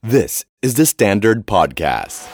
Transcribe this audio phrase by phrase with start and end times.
[0.00, 2.27] This is the Standard Podcast.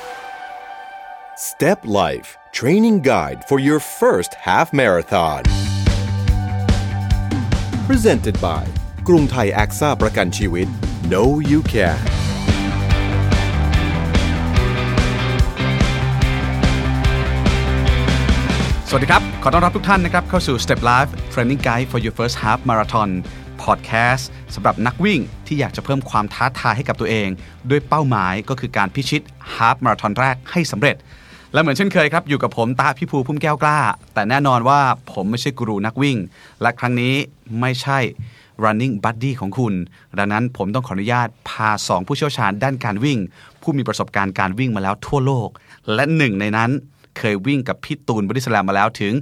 [1.35, 5.43] Step Life Training Guide for your first half marathon.
[7.89, 8.63] Presented by
[9.07, 10.67] กรุงไทยแอคซ่าประกันชีวิต
[11.13, 11.99] No You Can
[18.89, 23.09] สวัสดีครับ ขอต้อนรับทุกท่านนะครับ เข้าสู่ Step Life Training Guide for your first half marathon
[23.67, 24.23] podcast
[24.55, 27.29] สำหรับนักวิ่งที่อยากจะเพิ่มความท้าทายให้กับตัวเอง
[27.69, 29.21] ด้วยเป้าหมายก็คือการพิชิต
[29.55, 30.95] half marathon แรกให้สำเร็จ
[31.53, 33.79] และเหมือนเช่นเคยครับ อยู่กับผมตาพี่ภูพุ่มแก้วกล้า
[34.13, 36.17] แต่แน่นอนว่าผมไม่ใช่กูรูนักวิ่ง
[36.61, 37.13] และครั้งนี้
[37.59, 37.99] ไม่ใช่
[38.63, 39.73] running buddy ของคุณ
[40.17, 43.19] ดังนั้นผมต้องขออนุญาตพา 2 ผู้เชี่ยวชาญด้านการวิ่ง
[43.61, 45.49] ผู้มีประสบการณ์การวิ่งมาแล้วทั่วโลก
[45.93, 46.71] และหนึ่งในนั้น
[47.17, 49.13] เคยวิ่งกับพี่ตูนบริสแลมมาแล้วถึง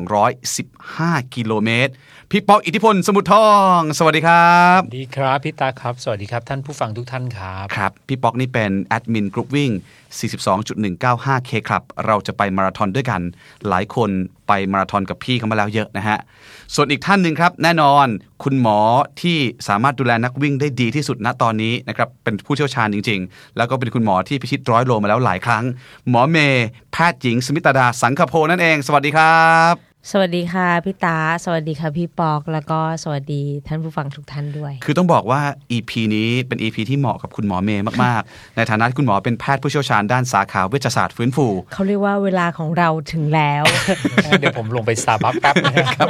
[0.00, 1.92] 2,215 กิโลเมตร
[2.32, 9.70] พี่ป๊อกอิทธิพลสมุทรทอง สวัสดีครับสวัสดีครับพี่ตาครับ สวัสดีครับท่านผู้ฟังทุกท่านครับครับพี่ป๊อกนี่เป็นแอดมินกรุ๊ปวิ่ง
[10.18, 13.20] 42.195K ครับเราจะไปมาราธอนด้วยกัน
[13.68, 14.10] หลายคน
[14.48, 16.18] ไปมาราธอนกับพี่เขามาแล้วเยอะนะฮะ
[16.74, 18.06] ส่วนอีกท่านหนึ่งครับแน่นอน
[18.44, 18.78] คุณหมอ
[19.22, 25.64] ที่สามารถดูแลนักวิ่งได้ดีที่สุดณตอนนี้นะครับเป็นผู้เชี่ยวชาญจริง ๆ แล้วก็เป็นคุณหมอที่พิชิตร้อยโลมาแล้วหลายครั้ง
[26.08, 29.44] หมอเมย์แพทย์หญิงสมิตดาสังคโพนั่นเอง สวัสดีครั
[29.74, 35.40] บ สวัสดีค่ะพี่ตา สวัสดีค่ะพี่ปอก แล้วก็สวัสดีท่านผู้ฟังทุกท่านด้วย คือต้องบอกว่า
[35.76, 43.64] EP นี้เป็น EP ที่เหมาะกับคุณหมอเมย์มากๆ ในฐานะที่คุณหมอเป็นแพทย์ผู้เชี่ยวชาญด้านสาขาเวชศาสตร์ฟื้นฟู เขาเรียกว่าเวลาของเราถึงแล้ว
[44.38, 46.08] เดี๋ยวผมลงไปซาบักแป๊บนะครับ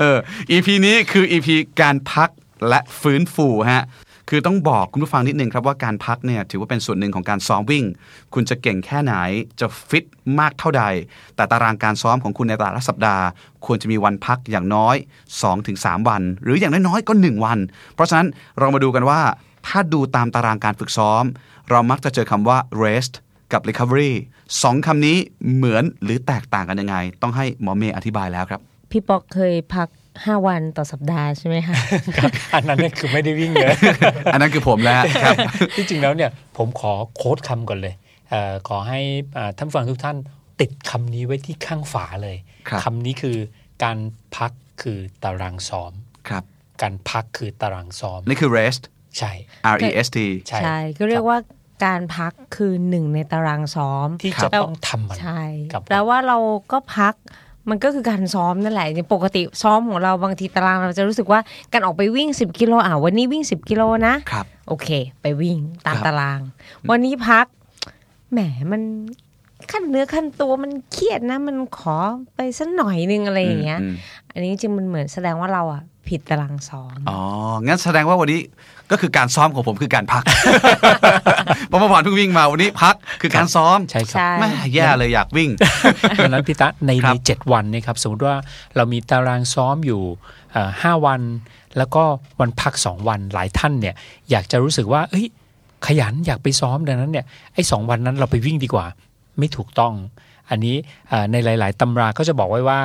[0.00, 0.16] เออ
[0.50, 1.48] EP นี้คือ EP
[1.80, 2.28] การพัก
[2.68, 3.84] และฟื้นฟูฮะ
[4.30, 7.84] คือต้องบอกคุณผู้ฟังนิดนึงครับว่าการพักเนี่ยถือว่าเป็นส่วนหนึ่งของการซ้อมวิ่ง
[8.34, 9.14] คุณจะเก่งแค่ไหน
[9.60, 10.04] จะฟิต
[10.38, 10.84] มากเท่าใด
[11.36, 13.24] แต่ตารางการซ้อมของคุณในแต่ละสัปดาห์
[13.66, 14.96] ควรจะมีวันพักอย่างน้อย
[15.52, 17.58] 2-3 วัน หรืออย่างน้อยๆก็ 1 วัน
[17.94, 19.20] เพราะฉะนั้นเรามาดูกันว่า
[19.66, 21.24] ถ้าดูตามตารางการฝึกซ้อม
[21.70, 23.12] เรามักจะเจอคำว่า rest
[23.52, 24.12] กับ recovery
[24.62, 25.16] สองคำนี้
[25.54, 29.88] เหมือนหรือแตกต่างกันยังไง ต้องให้หมอเมย์อธิบายแล้วครับ พี่ปอกเคยพัก
[30.24, 31.76] 5วันต่อสัปดาห์ใช่ไหมคะ
[32.16, 33.70] ครับอันนั้นเนี่ยคือไม่ได้วิ่งเลย
[34.32, 34.94] อันนั้นคือผมแล้ว
[35.24, 35.36] ครับ
[35.76, 37.94] ที่จริงแล้วเนี่ยผมขอโค้ดคำก่อนเลย
[38.30, 39.00] เอ่อขอให้
[39.36, 40.16] อ่าท่านผู้ฟังทุกท่าน
[40.60, 42.36] ติดคำนี้ไว้ที่ข้างฝาเลย
[42.68, 43.36] ครับคำนี้คือ
[43.84, 43.98] การ
[44.36, 45.92] พักคือตารางซ้อม
[46.28, 46.44] ครับ
[46.82, 48.82] การพักคือตารางซ้อม นี่คือ rest
[49.18, 49.32] ใช่
[49.74, 51.38] R E S T ใช่ใช่ก็เรียกว่า
[51.84, 56.38] การพักคือหนึ่งในตารางซ้อมที่ครัจะบต้องทำมันใช่ครับแปลว่าเรา
[56.72, 57.14] ก็พัก
[57.70, 61.40] มันก็คือการซ้อมนั่นแหละอย่างปกติซ้อมของเราบางทีตารางเราจะรู้สึกว่า
[61.72, 64.88] การออกไปวิ่ง 10 กิโลอะวันนี้วิ่ง 10 กิโลนะครับ โอเค
[65.22, 66.40] ไปวิ่งตามครับ ตาราง
[66.90, 67.46] วันนี้พัก
[68.32, 68.38] แหม
[68.72, 68.82] มัน
[69.70, 71.96] ขั้นเนื้อขั้นตัวมันเครียดนะ มันขอ
[72.34, 73.94] ไปสักหน่อยนึงอะไรอย่างเงี้ยม
[74.32, 77.18] อันนี้จริงมันเหมือนแสดงว่าเราอะ ผิดตารางซ้อม อ๋อ
[77.66, 78.40] งั้นแสดงว่าวันนี้
[78.90, 80.22] ก็คือการซ้อมของผมคือการพัก
[81.68, 85.50] เพราะเมื่อวานเพิ่งวิ่งมาวันนี้พักคือการซ้อม ใช่ครับใช่แม่แย่เลยอยากวิ่ง
[86.18, 88.36] ดังนั้นพี่ตะในครัในบเจ็ดวันเนยครับสมมติว่า
[88.76, 90.02] เรามีตารางซ้อมอยู่
[90.52, 91.20] เอ่อห้าวัน
[91.78, 92.02] แล้วก็
[92.40, 93.94] วันพักสองวันหลายท่านเนี่ย
[94.30, 95.26] อยากจะรู้สึกว่าเอ้ย
[95.86, 98.86] ขยันอยากไปซ้อมดังนั้นเนี่ยไอ้สองวันนั้นเราไปวิ่งดีกว่า
[99.38, 99.94] ไม่ถูกต้อง
[100.50, 100.76] อันนี้
[101.08, 102.80] เอ่อในหลาย ๆตำราก็จะบอกไว้ว่า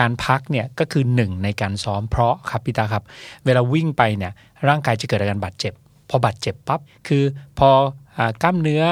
[0.00, 3.04] การพักเนี่ยก็คือหนึ่งในการซ้อมเพราะครับพี่ตาครับ
[3.44, 4.32] เวลาวิ่งไปเนี่ย
[4.68, 5.72] ร่างกายจะเกิดอาการบาดเจ็บ
[6.10, 7.24] พอบาดเจ็บปั๊บคือ
[7.58, 7.68] พอ
[8.18, 8.82] อากล้ามเนื้อ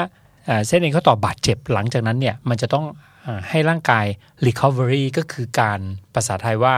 [0.48, 2.84] อาเส้นเอ็นข้อต่อบาดเจ็บหลังจากนั้นเนี่ยมันจะต้อง
[3.26, 4.06] อาให้ร่างกาย
[4.46, 5.80] recovery ก็คือการ
[6.14, 6.76] ภาษาไทยว่า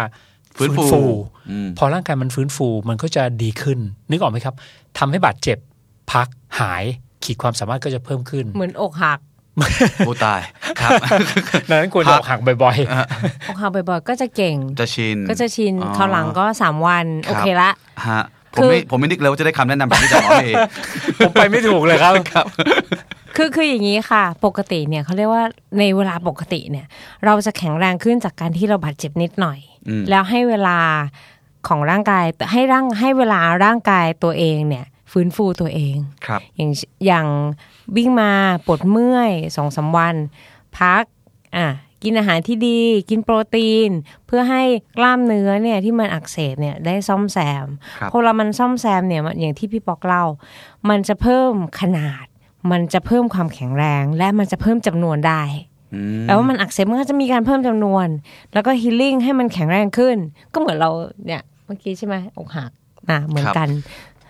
[0.57, 1.01] ฟื้นฟู
[1.51, 3.79] อืมพอร่างกายมันฟื้นฟูมันก็จะดีขึ้น
[4.11, 4.55] นึกออกไหมครับ
[4.99, 5.59] ทำให้บาดเจ็บ
[6.13, 6.29] พัก
[6.61, 6.85] หาย
[7.25, 9.21] ขีดความสามารถก็จะเพิ่มขึ้น เหมือนอกหัก
[10.07, 10.41] โอ้ตาย
[10.81, 10.91] ครับ
[11.69, 12.77] ดังนั้นควรพัอกกหักบ่อย
[13.49, 17.71] อกหักบ่อยๆ ก็จะเก่ง จะชิน ก็จะชินอ๋อคราวหลังก็สามวันครับโอเคละ
[18.09, 18.23] ฮะ
[18.55, 22.15] ผมคือไม่ผมไม่นึกเลยว่าจะได้คำแนะนำแบบนี้จากหมอเมย์ๆผมไปไม่ถูกเลยครับ
[23.37, 25.45] คือคืออย่างนี้ค่ะ ปกติเนี่ยเขาเรียกว่า
[25.79, 26.87] ในเวลาปกติเนี่ย
[27.25, 29.59] เราจะแข็งแรงขึ้นจากการที่เราบาดเจ็บนิดหน่อย
[29.89, 30.79] อืมแล้วให้เวลา
[31.69, 35.97] ของร่างกายให้ร่างให้เวลาร่างกายตัวเองเนี่ย ฟื้นฟูตัวเอง
[36.27, 36.71] ครับอย่าง
[37.07, 37.27] อย่าง
[37.97, 38.31] วิ่งมา
[38.67, 40.17] ปวดเมื่อยสองสามวัน
[40.79, 41.05] พัก
[41.57, 41.67] อะ
[42.03, 42.81] กินอาหารที่ดี
[43.11, 43.91] กินโปรตีน
[44.27, 44.63] เพื่อให้
[44.99, 47.67] กล้ามเนื้อเนี่ยที่มันอักเสบเนี่ยได้ซ่อมแซม
[47.99, 50.25] ครับพอเรามันซ่อมแซมเนี่ยมันอย่างที่พี่ปอกเล่า
[50.89, 52.27] มันจะเพิ่มขนาด
[52.71, 55.43] มันจะเพิ่มความแข็งแรง และมันจะเพิ่มจำนวนได้
[55.95, 58.07] อืมแปลว่ามันอักเสบมันก็จะมีการเพิ่มจำนวน
[58.53, 60.17] แล้วก็ฮีลิ่งให้มันแข็งแรงขึ้น
[60.53, 60.91] ก็เหมือนเรา
[61.27, 62.71] เนี่ยเมื่อกี้ใช่ไหมอกหัก
[63.11, 63.69] อะเหมือนกัน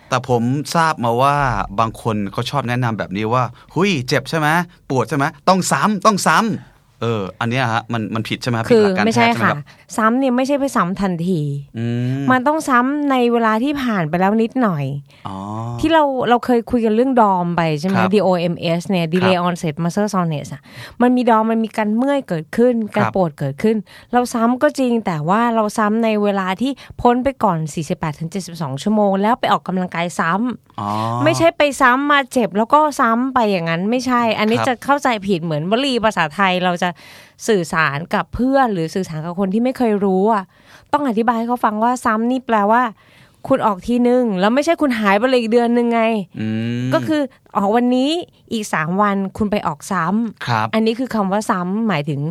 [0.09, 0.43] แต่ผม
[0.75, 1.37] ทราบมาว่า
[1.79, 3.43] บางคนเขาชอบแนะนำแบบนี้ว่า
[3.73, 4.47] หุยเจ็บใช่ไหม
[4.89, 9.57] ปวดใช่ไหมต้องซ้ำต้องซ้ำ เออ อันเนี้ยฮะมันมันผิดใช่ไหมครับคืผิดอหลักการไม่แพใช่ทย์ใช่ไหมค่ะครับ
[9.97, 11.41] ซ้ำเนี่ยไม่ใช่ไปซ้ำทันที
[11.77, 11.85] อื
[12.21, 14.85] มมันต้องซ้ำในเวลาที่ผ่านไปแล้วนิดหน่อย
[15.27, 15.35] อ๋อ
[15.79, 20.61] ที่เราเราเคยคุยกันเรื่องดอมไปใช่ไหมครับ DOMS เนี่ย Delay Onset Muscle Soreness อะ
[21.01, 23.77] มันมีดอมมันมีการเมื่อยเกิดขึ้น การครับปวดเกิดขึ้น
[24.13, 26.71] เราซ้ำก็จริงแต่ว่าเราซ้ำในเวลาที่
[27.01, 27.57] พ้นไปก่อน
[28.21, 30.66] 48-72 ชั่วโมง แล้วไปออกกำลังกายซ้ำอ๋อ
[31.23, 36.89] ไม่ใช่ไปซ้ำมาเจ็บแล้วก็ซ้ำไปอย่างนั้นไม่ใช่ อันนี้ครับจะเข้าใจผิดเหมือนวลีภาษาไทยเราจะ
[37.47, 40.43] สื่อสารกับเพื่อนหรือสื่อสารกับคนที่ไม่เคยรู้อะ
[40.93, 42.83] ต้องอธิบายให้เขาฟังว่าซ้ำนี่แปลว่า
[43.47, 46.01] คุณออกทีนึงแล้วไม่ใช่คุณหายไปเลยอีกเดือนนึงไง
[46.39, 46.47] อื
[46.87, 47.21] มก็คือ
[47.57, 48.09] ออกวันนี้
[48.53, 52.21] อีกสามวันคุณไปออกซ้ำครับอันนี้คือคำว่าซ้ำหมายถึง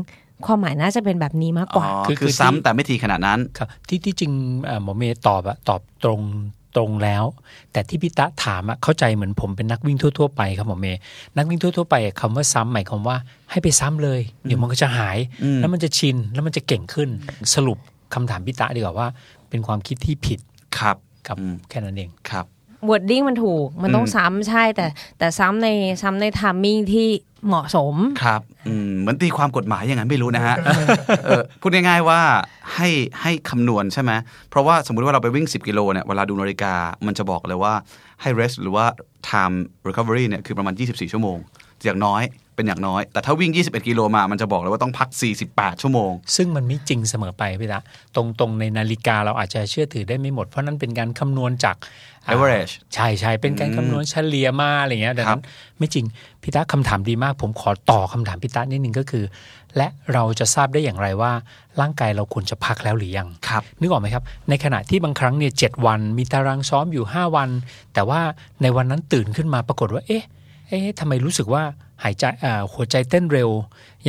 [0.46, 4.32] ความหมายน่าจะเป็นแบบนี้มากกอ๋อว่า คือคือคือซ้ำที่แต่ไม่ทีขนาดนั้นครับที่ที่จริง
[4.64, 6.20] เอ่อหมอเมย์ตอบอะตอบตรง
[6.76, 7.24] ตรงแล้ว
[7.72, 11.00] แต่ที่พี่ตะถามอะเข้าใจเหมือนผมเป็นนักวิ่งทั่ว ๆ ไปครับหมอเมย์
[11.36, 13.16] นักวิ่งทั่ว ๆ ไปอะคำว่าซ้ำหมายความว่า
[13.50, 17.08] ให้ไปซ้ำเลย เดี๋ยวมันก็จะหายอืมแล้วมันจะชินแล้วมันจะเก่งขึ้น
[17.54, 17.78] สรุป
[18.14, 19.08] คำถามพี่ตะดีกว่าว่า
[19.48, 20.40] เป็นความคิดที่ผิด
[20.78, 20.96] ครับ
[21.26, 22.46] ครับอืมแค่นั้นเองครับ
[22.88, 24.86] wording มันถูกมันต้องอืมซ้ำใช่แต่
[25.18, 25.68] แต่ซ้ำใน
[26.02, 27.08] ซ้ำใน timing ที่
[27.48, 30.56] เหมาะสมครับอืมเหมือนตีความกฎหมายอย่างนั้นไม่รู้นะฮะ
[31.24, 32.20] เออพูดง่ายๆว่า
[32.74, 32.88] ให้
[33.22, 34.12] ให้คำนวณใช่ไหม
[34.50, 36.74] เพราะว่าสมมุติว่าเราไปวิ่ง 10 กิโลเนี่ยเวลาดูนาฬิกา
[37.06, 37.74] มันจะบอกเลยว่า
[38.22, 38.86] ให้ rest หรือว่า
[39.30, 39.56] time
[39.88, 41.38] recovery เนี่ยคือประมาณ 24 ชั่วโมง
[41.84, 42.22] อย่างน้อย
[42.56, 45.08] เป็นอย่างน้อย แต่ถ้าวิ่ง 21 กิโลมา มันจะบอกเลยว่าต้องพัก
[45.46, 47.80] 48 ชั่วโมง ซึ่งมันไม่จริงเสมอไปพี่ตะ
[48.14, 51.76] ตรงตรงในนาฬิกาเราอาจจะเชื่อถือได้ไม่หมด เพราะนั้นเป็นการคำนวณจาก
[52.26, 55.42] อ่า average ใช่ใช่เป็นการอืมคำนวณเฉลี่ยมาอะไรเงี้ยดังนั้น
[55.78, 56.06] ไม่จริง
[56.42, 59.24] พี่ตาคำถามดีมาก ผมขอต่อคำถามพี่ตานิดนึงก็คือ
[59.76, 61.32] และเราจะทราบได้อย่างไรว่า
[61.80, 67.50] ร่างกายเราควรจะพักแล้วหรือยังครับนึกออกไหมครับ ในขณะที่บางครั้งเนี่ยเวัน มีตารางซ้อมอยู่ 5 วัน
[67.94, 68.20] แต่ว่า
[68.62, 70.24] ในวันนั้นตื่นขึ้นมาปรากฏว่าเอ๊ะ
[70.68, 71.62] เอ๊ะทำไมรู้สึกว่า
[72.04, 73.50] หายใจอ่าหัวใจเต้นเร็ว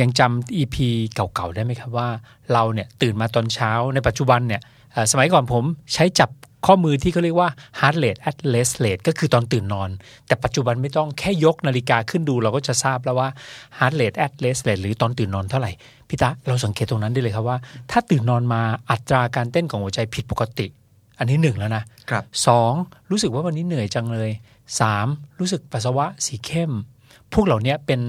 [0.00, 0.76] ยังจำ EP
[1.14, 2.08] เก่าๆ ได้ไหมครับว่า
[2.52, 4.60] เราเนี่ยตื่นมาตอนเช้าในปัจจุบันเนี่ย
[4.92, 5.64] เอ่อสมัยก่อนผม
[5.94, 6.30] ใช้จับ
[6.66, 9.90] ข้อมือที่เขาเรียกว่า heart rate at rest rate ก็คือตอนตื่นนอน
[10.26, 13.28] แต่ปัจจุบันไม่ต้องแค่ยกนาฬิกาขึ้นดู เราก็จะทราบแล้วว่า
[13.78, 15.70] heart rate at rest rate หรือตอนตื่นนอนเท่าไหร่
[16.08, 17.58] พี่ตะเราสังเกตตรงนั้นได้เลยครับว่า
[17.90, 20.66] ถ้าตื่นนอนมาอัตราการเต้นของหัวใจผิดปกติ
[21.18, 22.72] อันนี้หนึ่งแล้วนะครับสอง
[23.10, 24.30] รู้สึกว่าวันนี้เหนื่อยจังเลย
[24.80, 25.06] สาม
[25.38, 26.72] รู้สึกปัสสาวะสีเข้ม
[27.32, 28.00] พวกเหล่านี้เป็น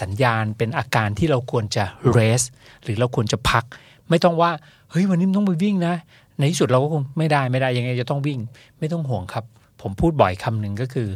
[0.00, 1.84] สัญญาณเป็นอาการที่เราควรจะ
[2.16, 2.46] rest
[2.82, 3.64] หรือเราควรจะพัก
[4.10, 4.50] ไม่ต้องว่า
[4.90, 5.94] เฮ้ย วันนี้มันต้องไปวิ่งนะ
[6.38, 8.38] ในที่สุดเราก็คงไม่ได้ไม่ได้ยังไงจะต้องวิ่ง
[8.78, 9.44] ไม่ต้องห่วงครับ
[9.80, 11.08] ผมพูดบ่อยคำหนึ่งก็คือ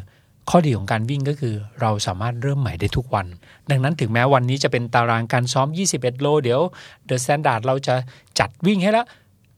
[0.50, 3.26] ข้อดีของการวิ่งก็คือ เราสามารถเริ่มใหม่ได้ทุกวัน
[3.70, 6.60] ดังนั้นถึงแม้วันนี้จะเป็นตารางการซ้อม 21 โล เดี๋ยว
[7.08, 7.94] The Standard เราจะ
[8.38, 9.06] จัดวิ่งให้แล้ว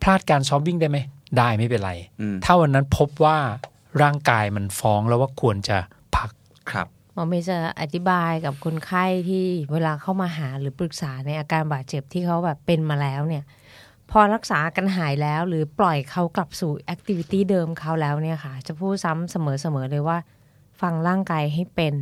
[0.03, 0.99] พลาดการซ้อมวิ่งได้ไหม
[1.39, 3.39] ได้ไม่เป็นไรอืมถ้าวันนั้นพบว่า
[4.03, 5.79] ร่างกายมันฟ้องแล้วว่าควรจะ
[6.17, 6.31] พัก
[6.71, 13.45] ครับหมอเมย์จะอธิบายกับคนไข้ที่เวลาเข้ามาหาหรือปรึกษาในอาการบาดเจ็บที่เขาแบบเป็นมาแล้วเนี่ย
[14.11, 20.19] พอรักษากันหายแล้ว หรือปล่อยเขากลับสู่แอคทิวิตี้เดิมเขาแล้วเนี่ยค่ะ จะพูดซ้ำเสมอๆเลยว่า
[20.81, 21.95] ฟังร่างกายให้เป็น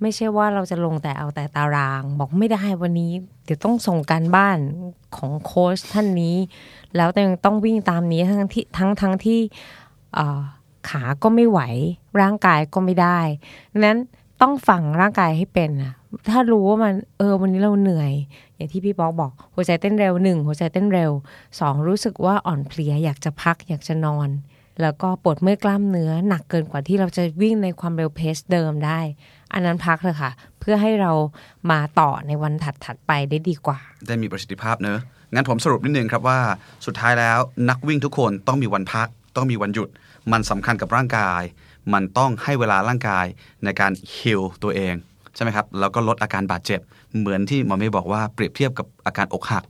[0.00, 3.12] ไม่ใช่ว่าเราจะลงแต่เอาแต่ตาราง บอกไม่ได้วันนี้
[3.44, 4.58] เดี๋ยวต้องส่งการบ้าน
[5.16, 6.36] ของโค้ชท่านนี้
[6.96, 9.40] แล้วแต่ยังต้องวิ่งตามนี้ทั้งที่ทั้งทั้งที่
[10.14, 10.40] เอ่อ
[10.88, 11.60] ขาก็ไม่ไหว
[12.20, 13.18] ร่างกายก็ไม่ได้
[13.72, 13.98] ดังนั้น
[14.40, 15.92] ต้องฟังร่างกายให้เป็นนะ
[16.30, 18.12] ถ้ารู้ว่ามันเออวันนี้เราเหนื่อย
[18.54, 21.10] อย่างที่พี่บอกบอกหัวใจเต้นเร็วหนึ่งหัวใจเต้นเร็ว
[21.60, 24.28] สองรู้สึกว่าอ่อนเพลียอยากจะพักอยากจะนอน
[24.82, 29.00] แล้วก็ปวดเมื่อยกล้ามเนื้อหนักเกินกว่าที่เราจะวิ่งในความเร็วเพสเดิมได้
[29.52, 30.30] อันนั้นพักเลยค่ะ
[30.60, 31.12] เพื่อให้เรา
[31.70, 34.98] มาต่อในวันถัดๆไปได้ดีกว่า ได้มีประสิทธิภาพเนอะ
[35.34, 36.38] งั้นผมสรุปนิดนึงครับว่า
[36.86, 39.88] สุดท้ายแล้วนักวิ่งทุกคนต้องมีวันพัก ต้องมีวันหยุด
[40.32, 41.42] มันสำคัญกับร่างกาย
[41.92, 43.26] มันต้องให้เวลาร่างกาย
[43.64, 44.94] ในการฮิลตัวเอง
[45.34, 46.80] ใช่ไหมครับ แล้วก็ลดอาการบาดเจ็บ
[47.18, 49.64] เหมือนที่หมอเมย์บอกว่าเปรียบเทียบกับอาการอกหัก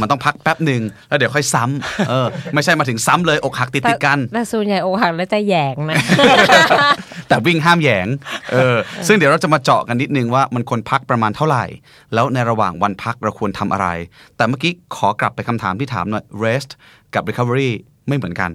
[0.00, 5.96] มันต้องพักแป๊บหนึ่งแล้วเดี๋ยวค่อยซ้ำเออ ไม่ใช่มาถึงซ้ำเลยอกหักติดติดๆกันแต่ส่วนใหญ่อกหักแล้วจะแหยงนะ
[7.28, 8.06] แต่วิ่งห้ามแหยง
[8.52, 11.64] เออ ซึ่งเดี๋ยวเราจะมาเจาะกันนิดนึงว่ามันควรพักประมาณเท่าไหร่
[12.14, 13.88] แล้วในระหว่างวันพักเราควรทำอะไร
[14.36, 16.70] แต่เมื่อกี้ขอกลับไปคำถามที่ถามหน่อย rest
[17.14, 17.70] กับ recovery
[18.08, 18.50] ไม่เหมือนกัน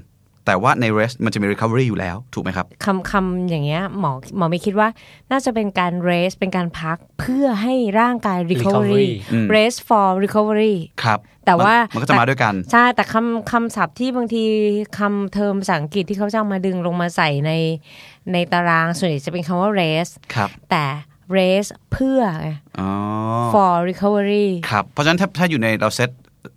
[0.49, 4.87] แต่ว่าใน rest มันจะมี recovery อยู่แล้วถูกไหมครับคำคำอย่างเงี้ยหมอหมอไม่คิดว่า
[5.31, 14.43] น่าจะเป็นการ rest เป็นการพักเพื่อให้ร่างกาย recovery recovery อืม rest for recovery ครับแต่ว่านมันก็จะมาด้วยกัน ใช่ แต่คำคำศัพท์ที่บางที
[14.99, 17.51] คำเทอมภาษาอังกฤษที่เขาจะเอามาดึงลงมาใส่ใน
[18.31, 20.85] ในตารางส่วนใหญ่จะเป็นคำว่า rest ครับแต่
[21.37, 22.47] rest เพื่อไง
[22.79, 22.89] อ๋อ
[23.53, 26.09] for recovery ครับ เพราะฉะนั้นถ้าถ้าอยู่ในเราเซต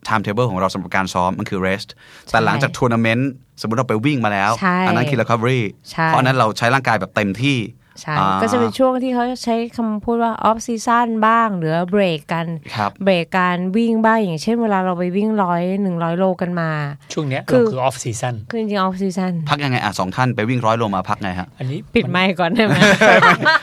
[0.09, 1.89] timetable ของเราสำหรับการซ้อมมันคือ rest
[2.31, 3.31] แต่หลังจากทัวร์นาเมนต์
[3.61, 7.59] สมมติเราไปวิ่งมาแล้วใช่อันั้นคือ recovery ใช่เพราะอันนั้นเราใช้ร่างกายแบบเต็มที่
[8.03, 16.71] ใช่อ่าก็จะเป็นช่วงที่เขาใช้คำพูดว่า off season บ้าง หรือเบรกกันครับเบรกการวิ่งบ้างอย่างเช่นเวลาเราไปวิ่งร้อยหนึ่งร้อยโลกันมา
[17.13, 22.75] ช่วงเนี้ยคืเราคือ off seasonคือจริงๆ off season พักยังไงอะสองท่านไปวิ่งร้อยโลมาพักไงฮะอันนี้ปิดไมค์ก่อนได้ไหม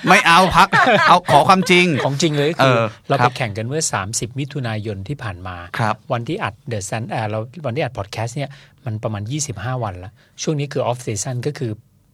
[0.07, 0.67] ไม่เอาพัก
[1.09, 3.81] เอาขอความจริงของจริงเลยก็คือเออเราครับไปแข่งกันเมื่อ
[4.11, 8.49] 30 มิถุนายนที่ผ่านมาครับวันที่อัดเดอะซันเออเราวันที่อัดพอดแคสต์เนี่ย
[8.85, 11.71] มันประมาณ 25 วันละช่วงนี้คือออฟซีซันก็คือ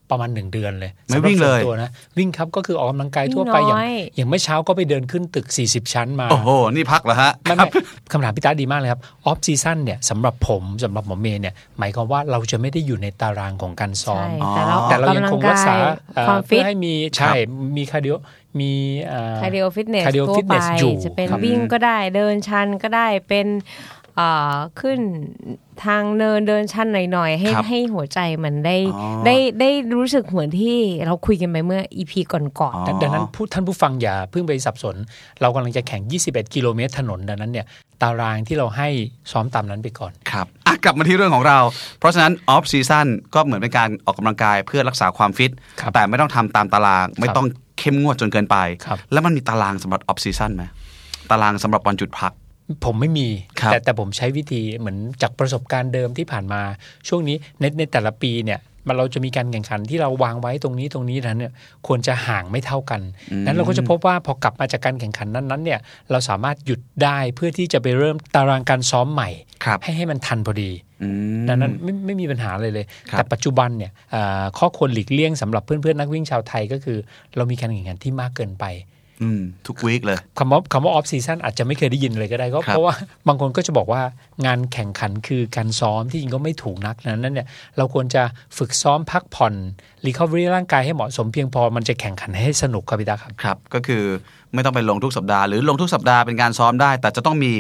[0.10, 7.72] ประมาณ1เดือนเลยไม่สำหรับวิ่งเลยส่นตัวนะวิ่งครับก็คือออกกำลังกายทั่วไปวิ่งอย่างน้อยอย่างเมื่อเช้าก็ไปเดินขึ้นตึก 40 ชั้นมา โอ้โห นี่พักเหรอฮะไม่ครัไม่บ
[8.12, 15.80] คำถามพี่ตาดีมากเลยครับออฟซีซันเนี่ยสำหรับผมสำหรับหมอเมย์เนี่ยหมายความว่าเราจะไม่ได้อยู่ในตารางของการซ้อใช่มอ๋อแต่เราอแต่อกเรายังกำลัคงงการักษาย
[16.16, 17.34] เอ่อความฟิเพื่ตอให้มีใช่
[17.78, 18.16] มีคาร์ดิโอ
[18.60, 18.72] มี
[19.06, 24.05] เอ่อคาร์ดิโอฟิตเนส cardio ทั่วไป fitness อยู่จะเป็นครับวิ่งก็ได้เดินชันก็ได้เป็นเอ่อ
[24.80, 25.00] ขึ้น
[25.86, 34.96] ทางเนินเดินชันหน่อยๆให้ครับให้หัวใจมันได้อ๋อได้ได้รู้สึกเหมือนที่เราคุยกันไปเมื่อ EP ก่อนอ๋อดังดังนั้นผู้ท่านผู้ฟังอย่าเพิ่งไปสับสน
[35.42, 37.66] เรากำลังจะแข่ง 21 กิโลเมตรถนนดังนั้นเนี่ย
[38.02, 38.88] ตารางที่เราให้
[39.32, 41.60] ซ้อมตามนั้นไปก่อนครับอะกลับมาที่เรื่องของเรา
[42.00, 47.48] เพราะฉะนั้นออฟซีซั n ก็เหมือนเป็นการออกกำลังกายเพื่อรักษาความฟิตครับแต่ไม่ต้องทำตามตาราง ไม่ต้อง
[47.80, 50.64] เข้มงวดจนเกินไปครับแล้วมันมีตารางสำหรับ off-season ไหม
[51.32, 52.34] ตารางสำหรับวันจุดพัก
[52.86, 53.28] ผมไม่มี
[53.60, 56.62] ครับแต่แต่ผมใช้วิธีเหมือนจากประสบการณ์เดิมที่ผ่านมา
[57.08, 61.54] ช่วงนี้ในในแต่ละปีเนี่ยมันเราจะมีการแข่งขันที่เราวางไว้ตรงนี้ตรงนี้นั้นเนี่ย
[61.88, 65.80] ควรจะห่างไม่เท่ากันอืมนั้นเราก็จะพบว่าพอกลับมาจากการแข่งขันนั้นๆเนี่ย
[66.12, 69.30] เราสามารถหยุดได้เพื่อที่จะไปเริ่มตารางการซ้อมใหม่
[69.66, 70.72] ครับให้ให้มันทันพอดี
[71.04, 71.10] อื
[71.42, 76.98] มดังนั้นไม่ไม่มีปัญหาเลยเลยครับแต่ปัจจุบันเนี่ยเอ่อข้อควรหลีกเลี่ยงสำหรับเพื่อนๆนักวิ่งชาวไทยก็คือ
[77.36, 78.95] เรามีการแข่งขันที่มากเกินไปอืม
[79.68, 82.94] ทุก week เลยคำว่าคำว่า off-season อาจจะไม่เคยได้ยินเลยก็ได้ก็ครับเพราะว่า
[83.28, 84.02] บางคนก็จะบอกว่า
[84.46, 88.24] งานแข่งขันคือการซ้อมที่จริงก็ไม่ถูกนักนั้นเนี่ยเราควรจะ
[88.58, 89.54] ฝึกซ้อมพักผ่อน
[90.06, 94.04] recovery ร่างกายให้เหมาะสมเพียงพอมันจะแข่งขันให้สนุกครับพี่ตาครับครับ ก็คือ
[94.56, 97.52] ไม่ต้องไปลงทุกสัปดาห์หรือลงทุกสัปดาห์เป็นการซ้อมได้ แต่จะต้องมี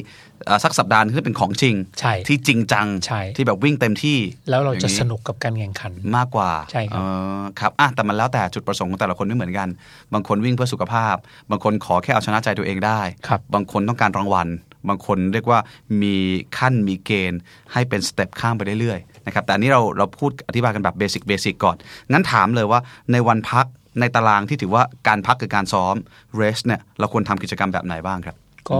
[0.45, 4.17] เอ่อสักสัปดาห์หนึ่งที่เป็นของจริงใช่ที่จริงจังใช่ที่แบบวิ่งเต็มที่
[4.49, 7.05] แล้วเราจะยิ่งสนุกกับการแข่งขันมากกว่าใช่ครับเอ
[7.39, 9.67] อครับอะแต่มันแล้วแต่จุดประสงค์ของแต่ละคนไม่เหมือนกัน
[10.13, 11.15] บางคนวิ่งเพื่อสุขภาพ
[11.51, 14.47] บางคนขอแค่เอาชนะใจตัวเองได้ครับบางคนต้องการรางวัล
[14.89, 15.59] บางคนเรียกว่า
[16.01, 16.15] มี
[16.57, 17.39] ขั้นมีเกณฑ์
[17.73, 21.75] ให้เป็น step ข้ามไปเรื่อยๆนะครับแต่อันนี้เราเราพูดอธิบายกันแบบ basic basic ก่อน
[22.11, 22.79] งั้นถามเลยว่า
[23.11, 23.65] ในวันพัก
[23.99, 25.95] ในตารางที่ถือว่าการพักคือการซ้อม
[26.39, 28.35] rest เนี่ยเราควรทำกิจกรรมแบบไหนบ้างครับ
[28.69, 28.79] ก็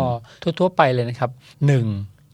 [0.60, 1.30] ทั่วๆไปเลยนะครับ
[1.68, 1.86] หนึ่ง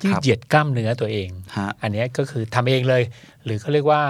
[0.03, 3.03] ยืคดรับเหยียดกล้ามเนื้อตัวเองฮะอันเนี้ยก็คือทำเองเลย
[3.45, 4.01] หรือเขาเรียกว่า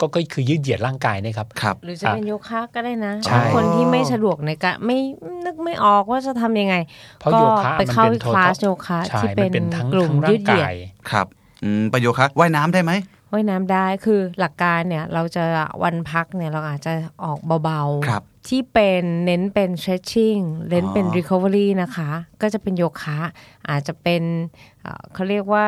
[0.00, 4.98] ก็ก็คือยืดเหยียดร่างกายนะครับครับ หรือจะเป็นโยคะก็ได้นะใช่คนที่ไม่สะดวกในการไม่
[5.44, 6.74] นึกไม่ออกว่าจะทำยังไง
[7.20, 10.74] เพราะก็โยคะไปมันเข้าเป็นคลาสโยคะใช่ที่มัเป็นนเป็นทั้งกลุ่มทั้งร่ายืงดเหยียกาดย
[11.10, 11.26] ครับ
[11.62, 12.92] อืมประโยคะว่ายน้ำได้ไหม
[13.32, 15.44] ว่ายน้ำได้คือหลักการเนี่ยเราจะ
[15.82, 16.92] วันพักเนี่ยเราอาจจะ
[17.24, 22.10] ออกเบาครับๆที่เป็นเน้นเป็น stretching เน้นเป็นอ๋อ recovery นะคะ
[22.42, 23.18] ก็จะเป็นโยคะ
[23.68, 24.22] อาจจะเป็น
[24.82, 25.66] เอ่อเขาเรียกว่า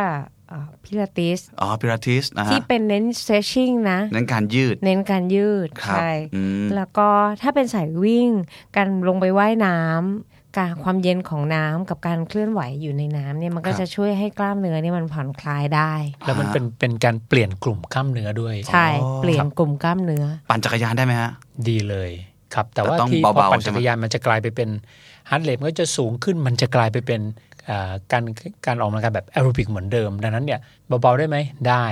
[0.84, 7.08] พิลาติสอ๋อพิราทิสนะฮะที่เป็นเน้น stretching นะนั่นการยืด เน้นการยืดครับใช่อืมแล้วก็
[7.42, 8.28] ถ้าเป็นสายวิ่ง
[8.76, 15.92] การลงไปว่ายน้ำ การความเย็นของน้ำกับการเคลื่อนไหวอยู่ในน้ำเนี่ยมันก็ครับจะช่วยให้กล้ามเนื้อเนี่ยมันผ่อนคลายได้
[16.26, 21.30] แล้วมันเป็นเป็นการเปลี่ยนกลุ่มกล้ามเนื้อด้วย ใช่อ๋อเปลี่ยนกลุ่มกล้ามเนื้อ ปั่นจักรยานได้ไหมฮะ
[21.68, 22.10] ดีเลย
[22.54, 24.68] ครับ แต่แต่ว่าต้องเบาๆใช่ไหมที่พอปั่นจักรยานมันจะกลายไปเป็น
[25.30, 27.20] heart rate มันก็จะสูงขึ้นมันจะกลายไปเป็น
[27.70, 28.24] อ่าการ
[28.66, 30.60] การออกกำลังกายแบบแอโรบิกเหมือนเดิม ดังนั้นเนี่ย
[31.02, 31.36] เบาๆได้ไหม
[31.68, 31.84] ได้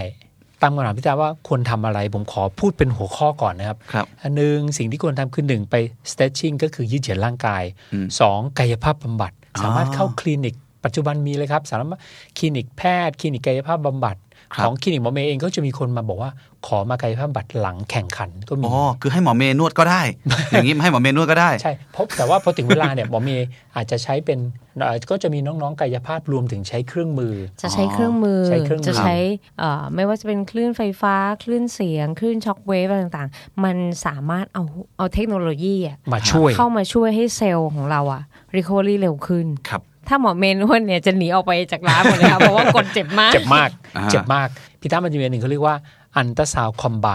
[0.62, 5.74] ตามคำถามพี่ตาว่าควรทำอะไร ผมขอพูดเป็นหัวข้อก่อนนะครับครับอันหนึ่งสิ่งที่ควรทำคือหนึ่งไป
[6.10, 7.62] stretching ก็คือยืดเหยียดร่างกาย
[7.92, 12.00] อืมสองกายภาพบำบัดอ๋อสามารถเข้าคลินิก ปัจจุบันมีเลยครับ สามารถ
[12.38, 16.30] คลินิกแพทย์ คลินิกกายภาพบำบัดครับ ของคลินิกหมอเมย์เองก็จะมีคนมาบอกว่า
[16.66, 20.02] ขอมากายภาพบำบัดหลังแข่งขันก็มีอ๋อคือให้หมอเมย์นวดก็ได้
[20.50, 24.38] อย่างนี้ให้หมอเมย์นวดก็ได้ใช่เพราะแต่ว่าพอถึงเวลาเนี่ยหมอเมย์อาจจะใช้เป็น
[24.78, 29.16] เอ่อก็จะมีน้องๆกายภาพรวมถึงใช้เครื่องมือ จะใช้เครื่องมือใช้เครื่องมือจะใช้
[29.59, 33.76] เอ่อไม่ว่าจะเป็นคลื่นไฟฟ้า คลื่นเสียง คลื่นช็อคเวฟอะไรต่างๆ มัน
[34.07, 34.64] สามารถเอา
[34.97, 38.23] เอาเทคโนโลยีอะมาช่วยเข้ามาช่วยให้เซลล์ของเราอะ
[38.57, 44.48] recovery เร็วขึ้นครับ ถ้าหมอเมนวดเนี่ยจะหนีออกไปจากร้านหมดเลยค่ะเพราะว่ากดเจ็บมากเจ็บมากอ่าเจ็บมาก
[44.80, 45.76] พี่ตั้มมันจะมีอันหนึ่งเขาเรียกว่า
[46.16, 47.08] อันตราซาวคอมไบ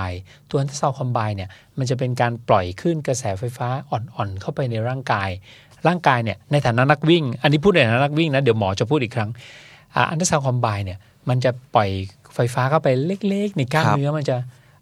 [0.50, 5.30] ตัวอันตราซาวคอมไบเนี่ยมันจะเป็นการปล่อยคลื่นกระแสไฟฟ้าอ่อนๆเข้าไปในร่างกาย
[5.88, 9.30] ร่างกายเนี่ยในฐานะนักวิ่ง อันนี้พูดในฐานะนักวิ่งนะเดี๋ยวหมอจะพูดอีกครั้ง
[9.96, 10.98] อ่าอันตราซาวคอมไบเนี่ย
[11.30, 11.90] มันจะปล่อย
[12.36, 14.36] ไฟฟ้าเข้าไปเล็กๆ ในกล้ามครับเนื้อมันจะ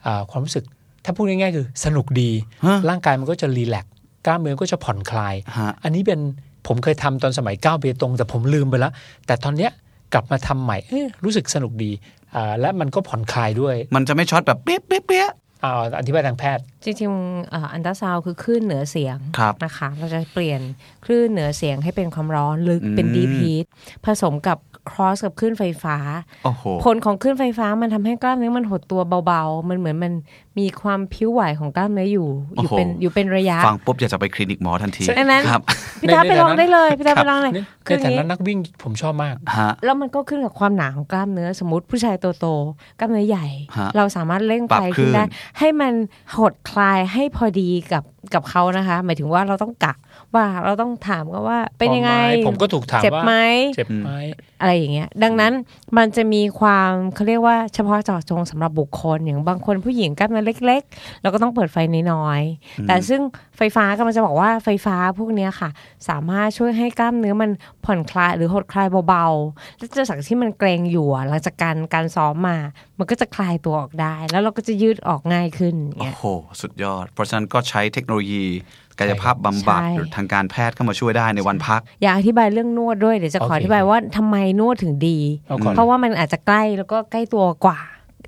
[0.05, 0.63] อ่าความรู้สึก
[1.05, 2.31] ถ้าพูดง่ายๆคือสนุกดี
[2.65, 3.93] ฮะร่างกายมันก็จะรีแลกซ์
[4.25, 6.19] กล้ามเนื้อก็จะผ่อนคลายฮะอันนี้เป็น
[6.67, 8.93] ผมเคยทำตอนสมัยก้าวเบตงแต่ผมลืมไปแล้ว
[9.27, 9.71] แต่ตอนเนี้ย
[10.13, 11.91] กลับมาทำใหม่เอ๊ะรู้สึกสนุกดี
[12.35, 15.31] อ่าและมันก็ผ่อนคลายด้วย มันจะไม่ช็อตแบบเปี้ยะเปี้ยะเปี้ยะ
[15.63, 20.61] อ่าอธิบายทางแพทย์ จริงๆเอ่ออันตราซาวด์คือคลื่นเหนือเสียงครับนะคะ เราจะเปลี่ยน
[21.05, 23.65] คลื่นเหนือเสียงให้เป็นความร้อนลึกเป็นอืม deep heat
[24.05, 24.57] ผสมกับ
[24.91, 25.97] cross กับคลื่นไฟฟ้า
[26.45, 30.13] โอ้โหผลของคลื่นไฟฟ้ามันทำให้กล้ามเนื้อมันหดตัวเบาๆ มันเหมือนมัน
[30.59, 35.61] มีความพลิ้วไหวของกล้ามเนื้ออยู่ อยู่เป็นโอ้โหอยู่เป็นระยะ ฟังปุ๊บอยากจะไปคลินิกหมอทันทีดังนั้นครับ
[36.01, 43.47] พี่ตาในในไปลองฐานะได้เลยพี่ตาครัไปบลองเลยในคืออย่างฐานี้นะนักวิ่งผมชอบมากฮะแล้วมันก็ขึ้นกับความหนาของกล้ามเนื้อสมมติผู้ชายโตๆกล้ามเนื้อใหญ่
[43.77, 45.23] ฮะเราสามารถเร่งปรับไฟคลื่ขึ้นนได้
[45.59, 45.93] ให้มัน
[46.37, 48.03] หดคคลายให้พอดีกับ
[48.33, 49.93] กับเขานะคะ หมายถึงว่าเราต้องกะ
[50.35, 53.33] ว่าเราต้องถามกันว่าเป็นยังไงพอไหมผมก็ถูกถามเจ็บว่าไหม
[53.75, 54.11] เจ็บไหม
[54.61, 55.53] อะไรอย่างเงี้ย ดังนั้น
[55.97, 61.77] มันจะมีความเขาเรียกว่าเฉพาะเจาะจงสำหรับบุคคลอย่างบางคนผู้หญิงกล้ามเนื้อเล็ก ๆ เราก็ต้องเปิดไฟ
[62.11, 63.21] น้อยๆแต่ซึ่ง
[63.57, 65.69] ไฟฟ้ากำลังจะบอกว่าไฟฟ้าพวกเนี้ยค่ะ
[66.09, 67.51] สามารถช่วยให้กล้ามเนื้อมัน
[67.85, 72.57] ผ่อนคลายหรือหดคลายเบาๆแล้วจากที่มันเกรงอยู่อะหลังจากการการซ้อมมา
[72.99, 76.25] มันก็จะคลายตัวออกได้ แล้วเราก็จะยืดออกง่ายขึ้นอย่างโอ้เงี้ยโห
[76.61, 78.45] สุดยอด เพราะฉะนั้นก็ใช้เทคโนโลยี
[78.99, 85.17] กายภาพบำบัดใช่หรือทางการแพทย์เข้ามาช่วยได้ในวันพัก อยากอธิบายเรื่องนวดด้วยเดี๋ยวจะขอโอเคอธิบายว่าทำไมนวดถึงดี
[85.47, 87.79] เอาก่อนเพราะว่ามันอาจจะใกล้แล้วก็ใกล้ตัวกว่า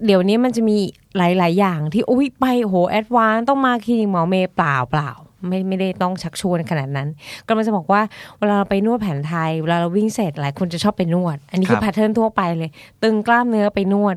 [0.05, 0.77] เดี๋ยวนี้มันจะมี
[1.17, 5.11] หลาย ๆ อย่างที่อุ้ยไปโห advance ต้องมาคลินิกหมอเมย์เปล่าเปล่า
[5.47, 7.07] ไม่ไม่ได้ต้องชักชวนขนาดนั้น
[7.47, 8.01] ก็มันจะบอกว่า
[8.37, 12.71] เวลาเราไปนวดแผนไทย เวลาเราวิ่งเสร็จหลายคนจะชอบไปนวด อันนี้คือครับ pattern ทั่วไปเลย
[13.03, 14.15] ตึงกล้ามเนื้อไปนวด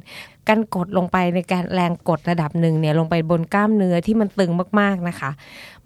[0.49, 4.51] การกดลงไปในการแรงกดระดับหนึ่งเนี่ยลงไปบนกล้ามเนื้อที่มันตึง
[4.81, 5.31] มากๆนะคะ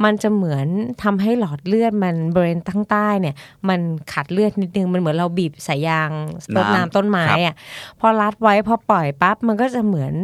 [0.04, 0.66] มันจะเหมือน
[1.02, 3.35] ทำให้หลอดเลือดมันบริเวณทั้งใต้เนี่ย
[3.69, 3.81] มัน
[4.12, 6.11] ขาดเลือดนิดนึงมันเหมือนเราบีบสายยาง
[6.57, 7.57] รดน้ำน้ำต้นไม้ครับอะ
[8.00, 10.14] พอรัดไว้พอปล่อยปั๊บมันก็จะเหมือน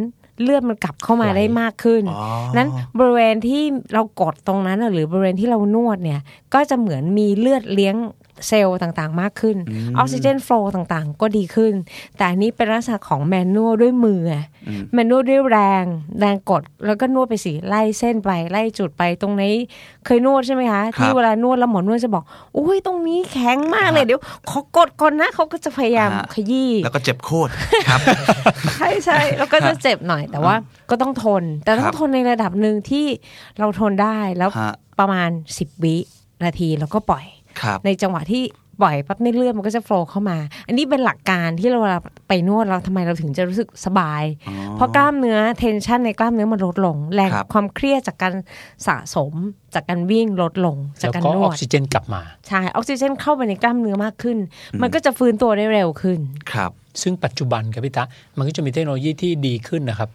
[0.42, 2.26] เลือดมันกลับเข้ามาไหลได้มากขึ้นอ๋อ
[2.56, 2.68] นั้น
[2.98, 3.62] บริเวณที่
[3.94, 6.20] เรากดตรงนั้นน่ะหรือบริเวณที่เรานวดเนี่ย
[6.54, 7.96] ก็จะเหมือนมีเลือดเลี้ยง
[8.46, 9.56] เซลล์ต่างๆ มากขึ้น
[9.98, 11.72] ออกซิเจนโฟลต่างๆ ก็ดีขึ้น
[12.16, 14.36] แต่อันนี้เป็นลักษณะของแมนนวลด้วยมือไง
[14.92, 15.84] แมนนวลด้วยแรง
[16.20, 19.54] แรงกดแล้วก็นวดไปสิไล่เส้นไปไล่จุดไปตรงนี้
[20.04, 22.24] เคยนวดใช่ไหมคะที่เวลานวดแล้วหมอนวดจะบอก
[22.56, 27.50] อุ้ยตรงนี้แข็งมากเลยเดี๋ยวขอกดก่อนนะเขาก็จะพยายามฮะขยี้แล้วก็เจ็บโคตร
[27.88, 28.00] ครับ
[28.74, 30.54] ใช่ใช่แล้วก็จะเจ็บหน่อยแต่ว่า
[30.90, 33.06] ก็ต้องทน แต่ต้อครังบทนในระดับหนึ่งที่
[33.58, 35.96] เราทนได้แล้วฮะประมาณ 10 วิ
[36.44, 37.37] นาทีแล้วก็ปล่อยครับ
[37.84, 38.44] ในจังหวะที่
[38.82, 44.24] ปล่อยปั๊บในเลือดมันก็จะโฟลว์เข้ามา อันนี้เป็นหลักการที่เราเวลาไปนวดเราทำไมเราถึงจะรู้สึกสบาย
[44.74, 48.34] เพราะกล้ามเนื้อเทนชันในกล้ามเนื้อมันลดลง แรงครับความเครียดจากการ
[48.86, 49.32] สะสม
[49.74, 54.38] จากการวิ่งลดลง จากแล้วการก็นอวอกดซิเจนกลับมา ใช่ออกซิเจนเข้าไปในกล้ามเนื้อมากขึ้น
[54.82, 56.18] มันก็จะฟื้นตัวได้เร็วขึ้น
[56.52, 56.70] ครับ
[57.02, 58.04] ซึ่งปัจจุบันครับพี่ตะ
[58.36, 60.08] มันก็จะมีเทคโนโลยีที่ดีขึ้นนะครับ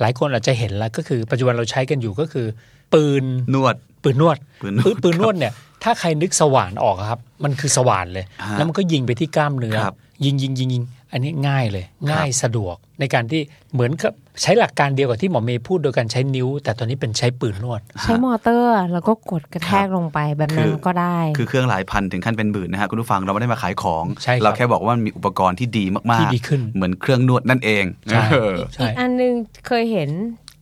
[0.00, 2.46] หลายคนอาจจะเห็นแล้วก็คือปัจจุบันเราใช้กันอยู่ก็คือ
[2.92, 3.24] ปืน
[3.54, 5.52] นวด ปืนนวดปืนนวดปืนปืนนวดเนี่ย
[5.84, 13.40] ถ้าใครนึกสว่านออกอะครับ มันคือสว่านเลยฮะแล้วมันก็ยิงไปที่กล้ามเนื้อครับยิงยิงยิงยิงอันนี้ง่ายเลยง่ายสะดวกในการที่
[13.72, 29.32] เหมือนกับใช้หลักการเดียวกับที่หมอเมย์พูดโดยการใช้นิ้ว แต่ตอนนี้เป็นใช้ปืนนวด ใช้มอเตอร์แล้วก็กดกระแทกลงไปแบบนั้นก็ได้ คือเครื่องหลายพันถึงขั้นเป็นหมื่นนะฮะคุณผู้ฟังเราไม่ได้มาขายของใช่ครับเราแค่บอกว่ามันมีอุปกรณ์ที่ดีมากที่ดีขึ้นเหมือนเครื่องนวดนั่นเองใช่เออใช่อีกอันหนึง
[29.66, 30.10] เคยเห็น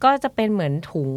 [0.05, 1.11] ก็จะเป็นเหมือนถุง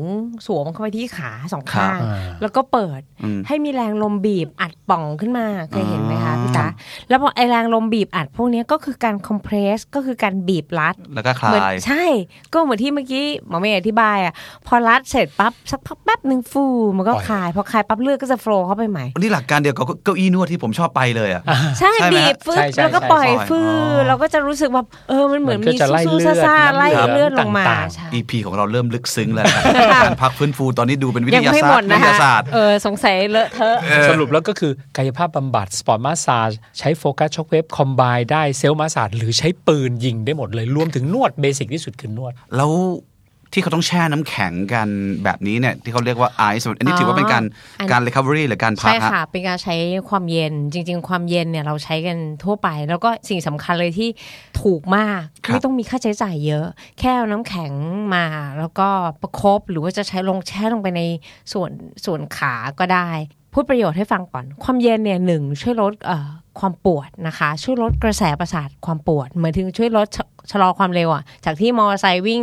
[0.46, 6.68] สวมเข้าไปที่ขาสองข้างอ่าแล้วก็เปิดอืมให้มีแรงลมบีบอัดป่องขึ้นมาเคยเห็นไหมคะอ๋อพี่ตา
[7.10, 12.04] แล้วพอไอแรงลมบีบอัดพวกเนี้ยก็คือการคอมเพรสก็คือการบีบรัด แล้วก็คเหมือนลายใช่
[12.54, 14.34] ก็เหมือนที่เมื่อกี้หมอเมย์อธิบายอะ
[14.68, 16.66] พอรัดเสร็จปั๊บสักพักแป๊บหนึ่งฟู
[16.98, 21.44] มันก็ปล่อยคลาย พอคลายปั๊บเลือดก็จะโฟลว์เข้าไปใหม่นี่หลักการเดียวกับเก้าอี้นวดที่ผมชอบไปเลยอะ
[21.80, 29.64] ใช่ใช่ไหมบีฮะบฟื้ใช่ใช่แล้วก็ปล่อยใช่ฟื้อ๋อเราก็จะรู้สึกว่าเออมันเหมือนมันก็มีจะไล่สู้เลือดๆซ่าๆไล่น้ำเหลืองเลือดลงมาต่างๆใช่ EP ของเราเริ่มลึกซึ้งแล้วนะ
[30.04, 33.78] การพักฟื้นฟูตอนนี้ดูเป็นวิทยังยาไม่ศาหมสตดร์วินะทคะยาศาสตร์เออสงสัยเลอะเทอะ
[34.10, 42.72] สรุปแล้วก็คือกายภาพบำบัด sport massage ใช้ focus shock wave combine ได้ self massage หรือใช้ปืนยิงได้หมดเลยรวมถึงนวด basic ที่สุดคือนวด แล้ว
[43.54, 44.88] ที่เขาต้องแช่น้ำแข็งกัน
[45.24, 47.44] แบบนี้เนี่ยที่เขาเรียกว่าไอซ์อันนี้ถือว่าเป็นการ
[47.80, 49.76] อันการ recovery หรือการพัใช่ฮะค่ะ เป็นการใช้
[50.10, 54.10] ความเย็นจริง ๆ ความเย็นเนี่ยเราใช้กันทั่วไป แล้วก็สิ่งสำคัญเลยที่
[54.62, 56.66] ถูกมากครับไม่ต้องมีค่าใช้จ่ายเยอะ
[57.00, 57.72] แค่เอาน้ำแข็ง
[58.16, 58.26] มา
[58.60, 58.88] แล้วก็
[59.22, 61.02] ประคบหรือว่าจะใช้ลงแช่ลงไปใน
[61.54, 61.72] ส่วน
[62.06, 63.10] ส่วนขาก็ได้
[63.54, 72.42] พูดประโยชน์ให้ฟังก่อน ความเย็นเนี่ยหนึ่งช่วยลดเอ่อความปวดนะคะ ช่วยลดกระแสประสาทความปวดเหมือนถึงช่วยลดชะชะลอความเร็วอะจากที่มอเตอร์ไซค์วิ่ง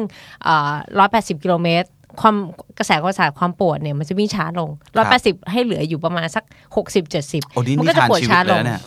[0.98, 1.88] ร้อยแปดสิบกิโลเมตร
[2.20, 2.36] ความ
[2.78, 6.44] กระแสประสาทความปวดเนี่ยมันจะวิ่งช้าลงร้อยแปดสิบให้เหลืออยู่ประมาณสัก
[6.76, 8.80] หกสิบเจ็ดสิบโอ้นี่มันิก็จะทานปวดชีวิตช้าเลลยงนะเนี่ย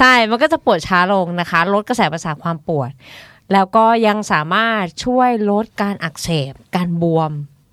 [0.00, 2.90] ใช่ มันก็จะปวดช้าลงนะคะ ลดกระแสประสาทความปวด
[3.52, 7.30] แล้วก็ยังสามารถช่วยลดการอักเสบ การบวม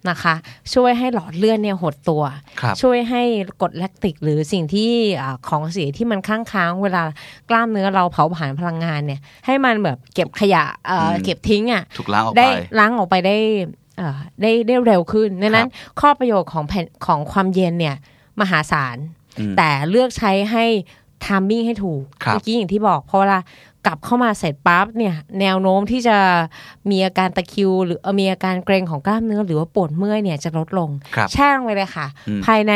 [0.10, 0.36] นะคะ
[0.74, 2.24] ช่วยให้หลอดเลือดเนี่ยหดตัว
[2.62, 3.24] ครับช่วยให้
[3.62, 4.92] กรดแลคติก หรือสิ่งที่
[5.22, 7.04] อ่าของเสียที่มันค้างค้างๆเวลา
[7.50, 13.38] กล้ามเนื้อเราเผาผลาญพลังงานเนี่ย ให้มันแบบเก็บขยะเอ่ออมเก็บทิ้งอะถูกล้างออกได้ไปล้างออกไปได้
[13.98, 15.68] เอ่อได้ได้เร็วขึ้นดังนั้น
[16.00, 17.96] ข้อประโยชน์ของแผ่นของความเย็นเนี่ย
[18.42, 18.98] มหาศาล
[19.40, 20.66] อืมแต่เลือกใช้ให้
[21.26, 23.40] timing ให้ถูกครับเมื่อกี้อย่างที่บอกเพราะเวลา
[23.86, 26.18] กลับเข้ามาเสร็จปั๊บเนี่ยแนวโน้มที่จะ
[26.92, 32.74] มีอาการตะคริว หรือเอ่อมีอาการเกร็งของกล้ามเนื้อหรือว่าปวดเมื่อยเนี่ยจะลดลงครับแช่ลงไปเลยค่ะอืมภายใน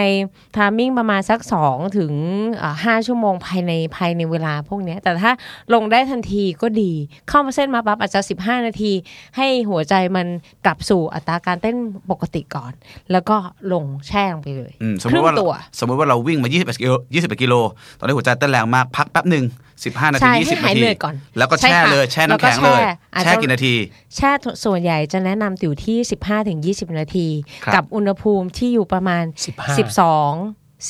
[0.56, 2.14] timing ประมาณสัก2ถึง
[2.58, 5.32] เอ่อ5ชั่วโมงภายในภายในเวลาพวกเนี้ยแต่ถ้า
[5.74, 6.92] ลงได้ทันทีก็ดี
[7.30, 8.92] เข้ามาเส้นมาปั๊บอาจจะ 15 นาที
[9.38, 10.28] ให้หัวใจมัน
[10.66, 11.76] กลับสู่อัตราการเต้น
[12.12, 12.72] ปกติก่อน
[13.12, 13.36] แล้วก็
[13.74, 17.56] ลงแช่ลงไปเลยอืมสมคมรึ่ติงว่าตัว สมมติว่าเราวิ่งมา21กิโล21กิโล
[17.98, 19.46] ตอนนี้หัวใจเต้นแรงมากพักแป๊บหนึ่ง
[19.84, 23.74] 15 นาใช่ทีให้20หายนาทีเหนื่อยก่อนแล้วก็ใช่แช่ค่ะเลยแช่แล้วน้ำก็แข็งเลยแช่อาจจะแช่กี่นาที
[24.16, 24.32] แช่
[24.66, 27.28] ส่วนใหญ่จะแนะนำอยู่ที่ 15ถึง20 นาที
[27.66, 29.24] ครับกับอุณหภูมิที่อยู่ประมาณ
[29.56, 29.78] 15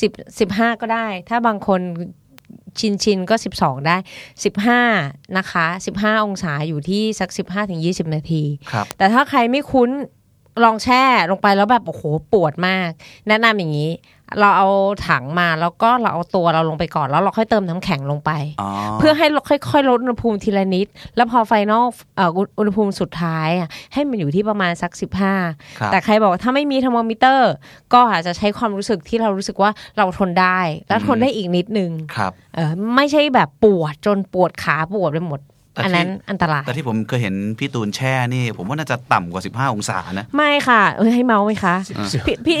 [0.00, 1.80] 10 15 ก็ได้ ถ้าบางคน
[2.78, 3.96] ชินชินๆก็ 12 ได้
[4.66, 9.90] 15 นะคะ 15 องศาอยู่ที่สัก 15ถึง20 นาทีครับแต่ถ้าใครไม่คุ้น
[10.64, 12.90] ลองแช่ลงไปแล้วแบบ โอ้โห ปวดมาก
[13.28, 13.90] แนะนำอย่างนี้
[14.38, 14.68] เราเอา
[15.08, 21.84] ถังมาแล้วก็เราเอาตัวเราลงไปก่อนแล้วเราค่อยเติมน้ำแข็งลงไปอ๋อเพื่อให้เราค่อยๆลดอุณหภูมิทีละนิด แล้วพอ final
[22.16, 27.52] เอ่ออุอุณหภูมิสุดท้ายอะให้มันอยู่ที่ประมาณสักครับ15 แต่ใครบอกว่าถ้าไม่มีเทอร์โมมิเตอร์
[27.92, 35.50] ก็อาจจะใช้ความรู้สึกที่เรารู้สึกว่าเราทนได้ และทนได้อีกนิดนึงครับเออไม่ใช่แบบปวดจนปวดขาปวดไปหมดแต่ที่
[35.84, 41.74] อันนั้นอันตรายแต่ที่ผมเคยเห็นพี่ตูนแช่นี่ ผมว่าน่าจะต่ำกว่า 15 องศานะ ไม่ค่ะเออให้เมาส์ไหมคะ
[42.26, 42.58] พี่พี่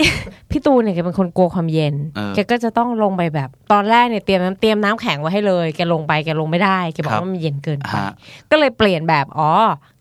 [0.50, 8.12] พี่ตูนเนี่ยแกเป็นคนกลัวความเย็นเออแกก็จะต้องลงไปแบบ ตอนแรกเนี่ยเตรียมน้ำเตรียมน้ำแข็งไว้ให้เลยแกลงไปแกลงไม่ได้แกบอกครับว่ามันเย็นเกินไปฮะ
[8.50, 9.50] ก็เลยเปลี่ยนแบบอ๋อ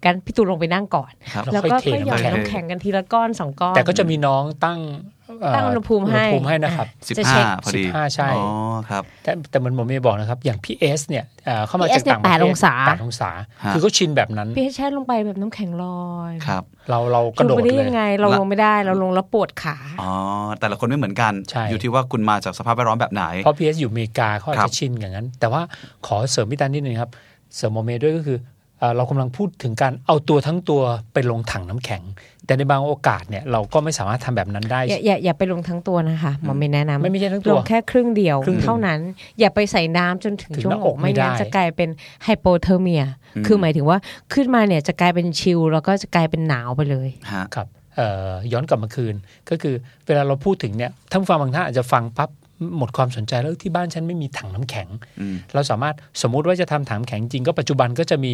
[0.04, 8.46] กันพี่ตูนลงไปนั่งก่อนครับแล้วแล้วค่อยก็เทก็หย่อนน้ำแข็งน้ำแข็งกันทีละก้อนสองก้อนแต่ก็จะมีน้องตั้งเตั้งอุณหภูมิให้อุณหภูมิให้นะครับจะเช็ค15พอดี15ใช่อ๋อ
[8.90, 13.30] ครับแต่แต่เหมันผมไม่บอกนะครับ อย่างพี่เอสเนี่ยเอ่อเข้ามา PS จากต่างประเนี่ยเทศ8องศาแปดองศา
[13.66, 20.12] ฮะคือเขาชินแบบนั้นพี่ให้แช่ลงไปแบบน้ำแข็งลอยครับ เราเรากลระงโดดไปได้เลยังยไง เราลงไม่ได้เราลงแล้วปวดขาอ๋อ
[20.60, 25.62] แต่ละคนไม่เหมือนกันใช่อยู่ที่ว่าคุณมาจากสภาพแวดล้อมแบบไหนเพราะพีเอสอยู่อเมริกาเขาอาจครัจะบชินอย่างนั้น แต่ว่า
[26.08, 27.12] ขอเสริมพี่ตานิดนึงครับ
[27.56, 28.38] เสริมโมเมด้วยก็คือ
[28.80, 30.82] เอ่อเรากำลังพูดถึงการเอาตัวทั้งตัว
[31.14, 32.04] ไปลงถังน้ำแข็ง
[32.50, 39.00] แต่ในบางโอกาสเนี่ยเราก็ไม่สามารถทำแบบนั้นได้อย่าอย่าอย่าไปลงทั้งตัวนะคะหมอไม่แนะนำไม่ไม่ใช่ลงทั้งตัวแค่ครึ่งเดียวครึ่งหนึ่งเท่านั้น
[39.40, 41.90] อย่าไปใส่น้ำจนถึงถึงช่วหงน้าออกกไม่ไม่ได้งั้นจะกลายเป็น
[42.24, 43.04] hypothermia
[43.48, 43.98] คือหมายถึงว่า
[44.34, 49.16] ขึ้นมาเนี่ยจะกลายเป็น chill แล้วก็จะกลายเป็นหนาวไปเลยฮะครับเอ่อย้อนกลับมาคืน
[49.50, 52.30] ก็คือเวลาเราพูดถึงเนี่ยท่านผู้ฟังบางท่านอาจจะฟังปั๊บ
[52.78, 54.88] หมดความสนใจแล้วที่บ้านฉันไม่มีถังน้ำแข็ง
[55.20, 58.34] อืมเราสามารถสมมุติว่าจะทำถังน้ำแข็งจริงก็ปัจจุบันก็จะมี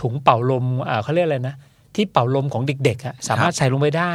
[0.00, 1.54] ถุงเป่าลมอ่าเขาเรียกอะไรนะ
[1.98, 4.14] ที่เป่าลมของเด็กๆอะสามารถใส่ลงไปได้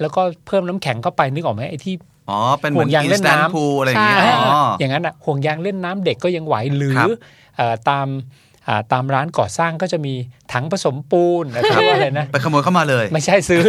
[0.00, 1.94] แล้วก็เพิ่มน้ำแข็งเข้าไปนึกออกไหมไอ้ที่
[2.30, 7.08] อ๋อเป็นเหมือนห่วงยางอินเล่สนแตนน้ำพูอะไรอย่างเงี้ยใช่อ๋ออย่างนั้นอะห่วงยางเล่นน้ำเด็กก็ยังไหวหรือครับ
[7.56, 8.08] เอ่อตาม
[8.68, 10.14] อ่าตามร้านก่อสร้างก็จะมี
[10.52, 13.62] ถังผสมปูนนะครับว่าอะไรนะไปขโมยเข้ามาเลย ไม่ใช่ซื้อ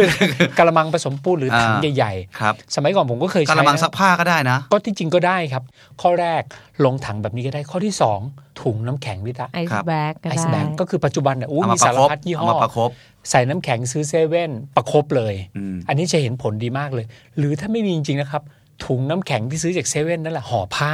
[0.58, 5.62] กระมังผสมปูนหรือถังอ่าใหญ่ครับๆสมัยก่อนผมก็เคยกใช้ระมังนะซักผ้าก็ได้นะ ก็ที่จริงก็ได้ครับ
[6.02, 6.42] ข้อแรก
[6.84, 12.90] ลงถังแบบนี้ก็ได้ข้อที่ 2 ถุงน้ำแข็งพิตะไอครัซ์บแบ็กก็ไอซ์ได้แบงก็คือปัจจุบันเนี่ยอู้เอามีมาประสารคบพัดยี่เอาห้อมาประคบ
[13.30, 17.06] ใส่น้ำแข็งซื้อเซเว่นประคบเลยอืมอันนี้จะเห็นผลดีมากเลย
[17.38, 18.42] หรือถ้าไม่มีจริงๆนะครับ
[18.84, 20.92] ถุงน้ำแข็งที่ซื้อจากเซเว่นนั่นแหละห่อผ้า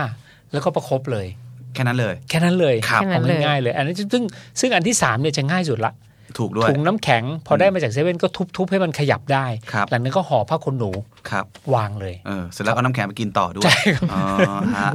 [0.53, 1.27] แล้วก็ประคบเลย
[1.75, 4.25] แค่นั้นเลย แค่นั้นเลยครับเอาง่ายๆเลย อันนี้ซึ่ง
[4.61, 5.93] ซึ่งอันที่สามเนี่ยจะง่ายสุดละ
[6.38, 10.90] ถูกด้วยถุงน้ำแข็ง พอได้มาจากเซเว่นก็ทุบๆให้มันขยับได้ครับหลังนั้นก็ห่อผ้าขนหนู
[11.31, 13.73] ครับวางเลยเออเสร็จแล้วเอาน้ำแข็งไปกินต่อด้วย
[14.12, 14.23] อ๋อ
[14.77, 14.90] ฮะ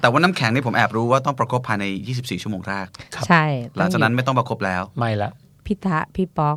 [0.00, 3.44] แต่ว่าน้ำแข็งนี่ผมแอบรู้ว่าต้องประคบภายใน 24 ชั่วโมงแรกครับใช่
[3.76, 5.30] หลังจากนั้นไม่ต้องประคบแล้วไม่ละ
[5.66, 6.56] พี่ตะพี่ป๊อก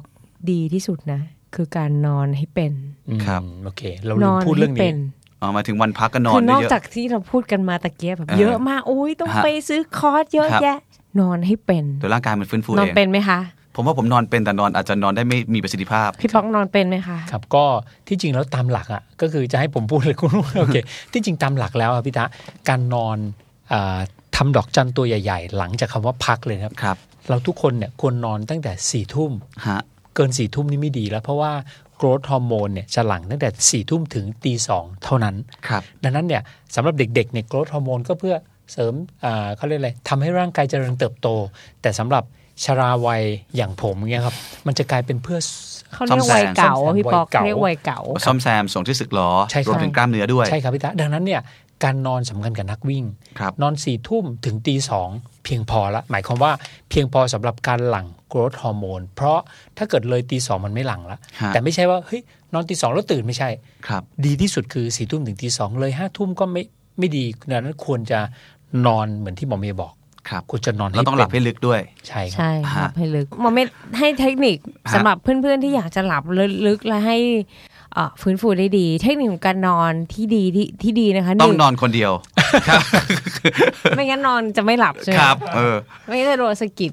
[0.51, 1.21] ดีที่สุดนะ
[1.55, 2.73] คือการนอนให้เป็น
[3.09, 4.97] อืมครับโอเค เรานลืมอนพูดเรื่องให้เป็นี้น
[5.41, 10.79] อ๋อหมายถึงวันพักก็นอนคือนอกเยอะจากที่เราพูดกันมาตะเกียบแบบเออเยอะมากโอ้ยต้องฮะไปซื้อคอร์สเยอะครับแยะ
[11.19, 13.39] นอนให้เป็นเดี๋ยวร่างกายมันฟื้นฟูนอนเองเป็นไหมคะ
[13.75, 17.65] ผมว่าผมนอนเป็นแต่นอนอาจจะนอนได้ไม่มีประสิทธิภาพ พี่ป๊อกนอนเป็นไหมคะ ครับก็
[18.07, 20.77] ที่จริงแล้วตามหลักอะก็คือจะให้ผมพูดเลยคุณโอเค
[21.13, 22.25] ที่จริงตามหลักแล้วอะพี่ตะ
[22.69, 23.17] การนอน
[23.73, 23.99] อา
[24.35, 26.97] ทำดอกจันตัวใหญ่ๆ หลังจากคำว่าพักเลยนะครับครับ
[27.29, 29.31] เราทุกคนเนี่ยควรนอนตั้งแต่สี่ทุ่ม
[29.67, 29.81] ฮะ
[30.15, 31.51] เกินสี่ทุ่มนี่ไม่ดีแล้ว เพราะว่า
[31.97, 35.35] โกรทฮอร์โมนเนี่ยจะหลั่งตั้งแต่สี่ทุ่มถึงตีสองเท่านั้น
[35.67, 36.41] ครับดังนั้นเนี่ย
[36.75, 38.35] สำหรับเด็กๆเนี่ยโกรทฮอร์โมนก็เพื่อ
[38.71, 38.93] เสริม
[39.25, 41.27] อ่าเขาเรียกอะไรทำให้ร่างกายเจริญเติบโต
[41.81, 42.23] แต่สำหรับ
[42.63, 43.23] ชราวัย
[43.55, 44.35] อย่างผมเนี่ยครับ
[44.67, 45.39] มันจะกลายเป็นเพื่อ
[45.93, 51.41] เขาเรียกวัยเก่าซ่อมแซมพี่ป๊อกวัยเก่าเรียกวัยเก่าซ่อมแซมส่งที่สึกหรอใช่ครับรวมถึงกล้ามเนื้อด้วยใช่ครับพี่ตาดังนั้นเนี่ย
[51.83, 53.05] การนอนสำคัญกับนักวิ่ง
[53.39, 55.09] ครับนอนสี่ทุ่มถึงตีสอง
[55.43, 56.51] เพียงพอละ หมายความว่า
[56.89, 59.39] เพียงพอสำหรับการหลั่งโกรทฮอร์โมน เพราะ
[59.77, 62.21] ถ้าเกิดเลยตีสองมันไม่หลั่งละฮะแต่ไม่ใช่ว่าเฮ้ย
[62.53, 63.49] นอนตีสองแล้วตื่นไม่ใช่
[63.87, 66.63] ครับ ดีที่สุดคือสี่ทุ่มถึงตีสองเลยห้าทุ่มก็ไม่
[66.97, 68.19] ไม่ดีดังนั้นควรจะ
[68.85, 69.93] นอนเหมือนที่หมอเมย์บอก
[70.29, 73.67] ครับคุณจะนอนเราต้องหลับเป็ให้นลึกด้วย ใช่ครับใช่ฮะหลับให้ลึกหมอเมย์
[73.99, 76.23] ให้เทคนิคฮะสำหรับเพื่อนๆที่อยากจะหลับ
[76.67, 77.17] ลึกๆและให้
[77.93, 82.11] เอ่อฟื้นฟูได้ดี เทคนิคของการนอนที่ดีที่ที่ดีนะคะหนึ่งต้องนอนคนเดียว
[82.67, 82.81] ครับ
[83.95, 85.75] ไม่งั้นนอนจะไม่หลับใช่ไหมครับเออ
[86.07, 86.91] ไม่ไม่ได้โดนสะกิด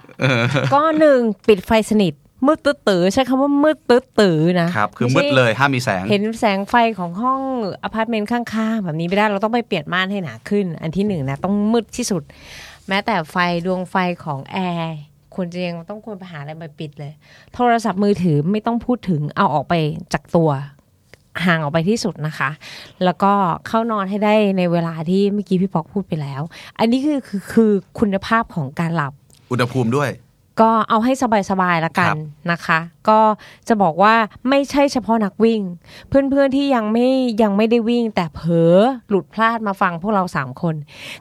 [0.73, 2.15] ก็หนึ่งปิดไฟสนิท
[2.47, 7.41] มืดตื้อตือใช้คำว่ามืดตื้อตือนะครับคือใช่มืดเลยห้ามมีแสง เห็นแสงไฟของห้อง
[7.83, 12.23] อพาร์ตเมนต์ข้างๆ แบบนี้ไม่ได้เราต้องไปเปลี่ยนม่านให้หนาขึ้น อันที่หนึ่งนะต้องมืดที่สุด
[12.89, 14.97] แม้แต่ไฟดวงไฟของแอร์
[15.35, 17.13] ควรจะยังต้องควรไปหาอะไรมาปิดเลย
[17.55, 19.75] โทรศัพท์มือถือไม่ต้องพูดถึงเอาออกไป
[20.13, 20.51] จากตัว
[21.45, 22.51] ห่างออกไปที่สุดนะคะ
[23.05, 23.33] แล้วก็
[23.67, 26.43] เข้านอนให้ได้ในเวลาที่เมื่อกี้พี่ปอกพูดไปแล้ว
[26.79, 29.13] อันนี้คือคือคือคุณภาพของการหลับ
[29.51, 30.11] อุณหภูมิด้วย
[30.63, 31.13] ก็เอาให้
[31.51, 32.17] สบายๆละกัครันบ
[32.53, 33.21] นะคะ ก็
[33.69, 34.15] จะบอกว่า
[34.49, 35.61] ไม่ใช่เฉพาะนักวิ่ง
[36.09, 37.09] เพื่อนๆที่ยังไม่
[37.43, 38.75] ยังไม่ได้วิ่ง แต่เผลอ
[39.09, 40.75] หลุดพลาดมาฟังพวกเราสามคน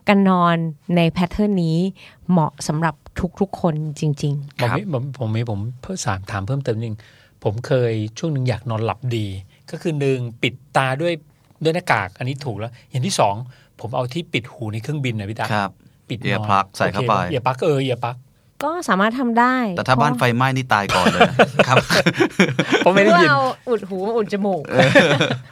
[0.08, 0.56] การนอน
[0.96, 1.78] ใน pattern นี้
[2.32, 2.96] เหมาะสำหรับ
[3.40, 6.98] ทุกๆคนจริงผมไม่ผมผมไม่ผมเพิ่มสามถามเพิ่มเติมนิดนึง
[7.44, 9.28] ผมเคยช่วงหนึ่งอยากนอนหลับดี
[9.72, 11.14] ก็คือหนึ่งปิดตาด้วย
[11.64, 13.36] ด้วยหน้ากากอันนี้ถูกแล้ว อย่างที่สอง
[13.80, 15.72] ผมเอาที่ปิดหูในเครื่องบินนะพี่ตาครับ
[16.10, 18.31] ปิด ear plug ใส่เข้าไป ear plug เออ ear plug ๆ
[18.64, 21.22] ก็สามารถทำได้ แต่ถ้าบ้านไฟไหม้นี่ตายก่อนเลย
[21.58, 21.78] นะครับ
[22.86, 24.62] ผมไม่ได้เพื่อยินเอาอุดหูมาอุดจมูก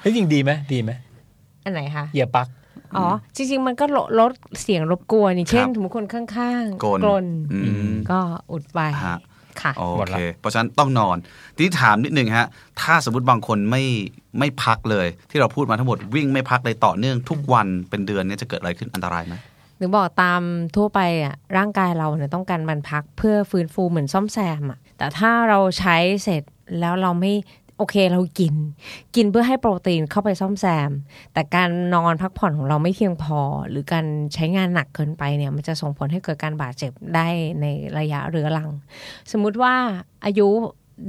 [0.02, 0.92] เฮ้ยจริงดีไหมดีไหม
[1.64, 2.48] อันไหนคะเอียร์ปลั๊ก
[2.98, 7.60] อ๋อ จริง ๆ มันก็ลดลดเสียงรบกวนอย่างเช่นครับสมมติคนข้างๆกลนกลนอื
[7.92, 8.20] มก็
[8.52, 9.20] อุดไปฮะ
[9.62, 11.18] ค่ะโอเคเพราะฉะนั้นต้องนอน
[11.56, 12.48] ทีนี้ถามนิดนึงฮะ
[12.82, 13.84] ถ้าสมมติบางคนไม่
[14.40, 19.36] ไม่พักเลย ที่เราพูดมาทั้งหมดวิ่งไม่พักเลยต่อเนื่องทุกวันเป็นเดือนเนี่ยจะเกิดอะไรขึ้นอันตรายไหม
[19.80, 20.42] หรือบอกตาม
[20.76, 26.44] ทั่วไปอะร่างกายเราเนี่ยต้องการมันพักเพื่อฟื้นฟูเหมือนซ่อมแซมอะแต่ถ้าเราใช้เสร็จ
[26.80, 27.34] แล้วเราไม่
[27.78, 28.56] โอเคเรากิน
[29.16, 30.92] กินเพื่อให้โปรตีนเข้าไปซ่อมแซม
[31.34, 33.40] แต่การนอนพักผ่อนของเราไม่เพียงพอ
[33.70, 37.28] หรือการใช้งานหนักเกินไปเนี่ย มันจะส่งผลให้เกิดการบาดเจ็บได้
[37.62, 37.66] ใน
[38.00, 38.70] ระยะเรื้อรัง
[39.32, 39.76] สมมุติว่า
[40.26, 40.48] อายุ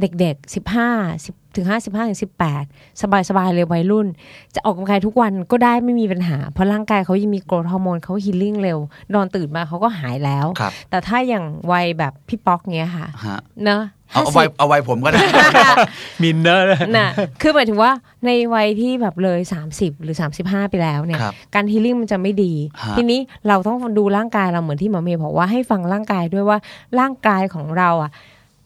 [0.00, 0.54] เด็กๆ
[0.94, 2.20] 15 ถึง55ถึง
[2.64, 4.06] 18 สบายๆเลยวัยรุ่น
[4.54, 8.78] จะออกกำลังกายทุกวันก็ได้ไม่มีปัญหา เพราะร่างกายเขายังมีโกรทฮอร์โมนเขาฮีลิ่งเร็ว
[9.14, 13.82] นอนตื่นมาเขาก็หายแล้วครับแต่ถ้าอย่างวัยแบบพี่ป๊อกเนี้ยค่ะฮะเนอะ
[14.12, 15.20] เอาเอาไว้เอาไว้ผมก็ได้
[16.22, 17.08] มินเนอร์น่ะ
[17.40, 17.90] คือหมายถึงว่า
[18.26, 19.40] ในวัยที่แบบเลย
[19.72, 26.58] 30 หรือ 35 ไปแล้วเนี่ยครับการ healing มันจะไม่ดีฮะทีนี้เราต้องดูร่างกายเราเหมือนที่หมอเมย์บอกว่าให้ฟังร่างกายด้วยว่า
[26.98, 28.10] ร่างกายของเราอะ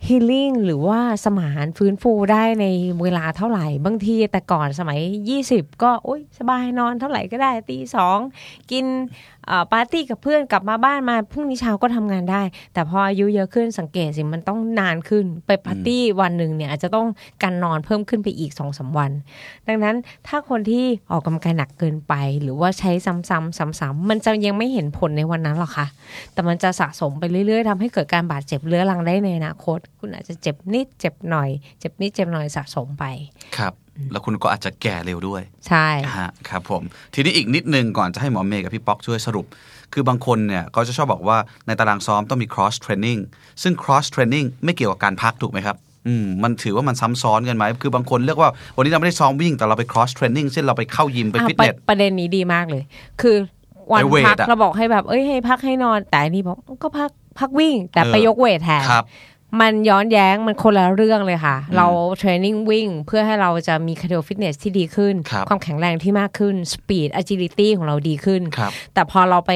[0.09, 2.67] healing หรือว่าสมานฟื้นฟูได้ใน
[3.03, 5.01] เวลาเท่าไหร่ บางทีแต่ก่อนสมัย
[5.41, 8.19] 20 ก็โอ๊ยสบายนอนเท่าไหร่ก็ได้ตีสอง
[8.71, 8.87] กิน
[9.73, 12.43] ปาร์ตี้กับเพื่อนกลับมาบ้านมาพรุ่งนี้เช้าก็ทำงานได้
[12.75, 17.07] แต่พออายุเยอะขึ้นสังเกตสิมันต้องนานขึ้นไปปาร์ตี้วันหนึ่งเนี่ยอาจจะต้อง
[17.43, 19.11] การนอนเพิ่มขึ้นไปอีกสองสามวัน
[19.69, 25.87] ดังนั้นถ้าคนที่ออกกำลังกายหนักเกินไป หรือว่าใช้ซ้ำๆซ้ำๆมันจะยังไม่เห็นผลในวันนั้นหรอกค่ะ
[26.33, 31.49] แต่มันจะสะสมไปเรื่อยๆทำให้เกิดการบาดเจ็บเรื้อรังได้ในอนาคต คุณอาจจะเจ็บนิดเจ็บหน่อย
[31.81, 33.05] เจ็บนิดเจ็บหน่อยสะสมไป
[33.59, 33.73] ครับ
[34.13, 35.87] แล้วคุณก็อาจจะแก่เร็วด้วย ใช่
[36.19, 36.83] ฮะครับผม
[37.15, 39.47] ทีนี้อีกนิดนึงก่อนจะให้หมอเมย์กับพี่ป๊อกช่วยสรุป
[39.93, 43.21] คือบางคนเนี่ยก็จะชอบบอกว่าในตารางซ้อมต้องมี cross training
[43.63, 45.77] ซึ่ง cross training ไม่เกี่ยวกับการพักถูกไหมครับ
[46.07, 52.83] อืมมันถือว่ามันซ้ำซ้อนกันไหม คือบางคนเรียกว่า วันนี้เราไม่ได้ซ้อมวิ่ง แต่เราไป cross training เช่นเราไปเข้ายิม ไปอะฟิตปเนระสประเด็นนี้ดีมากเลย
[53.23, 53.37] คือ
[53.93, 59.05] วันไปเวทพักอะเราบอกให้แบบ เอ้ยให้พักให้นอน แต่อันนี่บอกก็พักพักวิ่ง แต่เออไปยกเวทแทนครับ
[59.61, 61.87] มันย้อนแย้งมันคนละเรื่องเลยค่ะ เรา
[62.19, 69.53] training วิ่งเพื่อให้เราจะมี cardio fitness ที่ดีขึ้นครับความแข็งแรงที่มากขึ้นสปีด a g จิลิตี้ของเราดีขึ้นครับแต่พอเราไป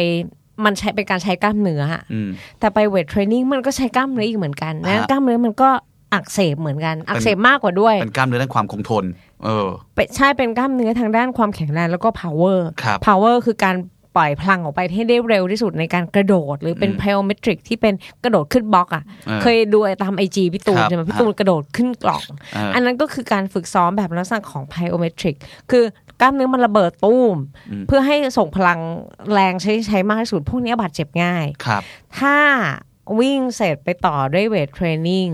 [0.64, 2.28] มันใช้เป็นการใช้กล้ามเนื้ออะอืม
[2.61, 5.70] แต่ไป weight training มันก็ใช้กล้ามเนื้ออีกเหมือนกันนะฮะกล้ามเนื้อมันก็
[6.14, 9.04] อักเสบเหมือนกัน อักเสบมากกว่าด้วย เป็นกล้ามเนื้อด้านความคงทน
[9.44, 13.74] เออเป็นใช่เป็นกล้ามเนื้อทางด้านความแข็งแรงแล้วก็ power ครับ power คือการ
[14.16, 17.94] ปล่อยพลังออกไปให้ได้เร็วที่สุดในการกระโดด หรือเป็นอืม plyometric ที่เป็น
[18.25, 25.37] กระโดดขึ้นบล็อกอะออเคยดูตาม IG พี่ตูนครับใช่ไหมพี่ตูนกระโดดขึ้นกล่องเอออันนั้นก็คือการฝึกซ้อมแบบลักษณะของ plyometric
[25.71, 25.85] คือ
[26.21, 27.37] กล้ามเนื้อมันระเบิดตู้ม
[27.71, 28.81] อืมเพื่อให้ส่งพลัง
[29.33, 31.83] แรงใช้ใช้มากที่สุดพวกนี้บาดเจ็บง่ายครับ
[32.18, 32.37] ถ้า
[33.21, 35.27] วิ่งเสร็จไปต่อด้วย weight training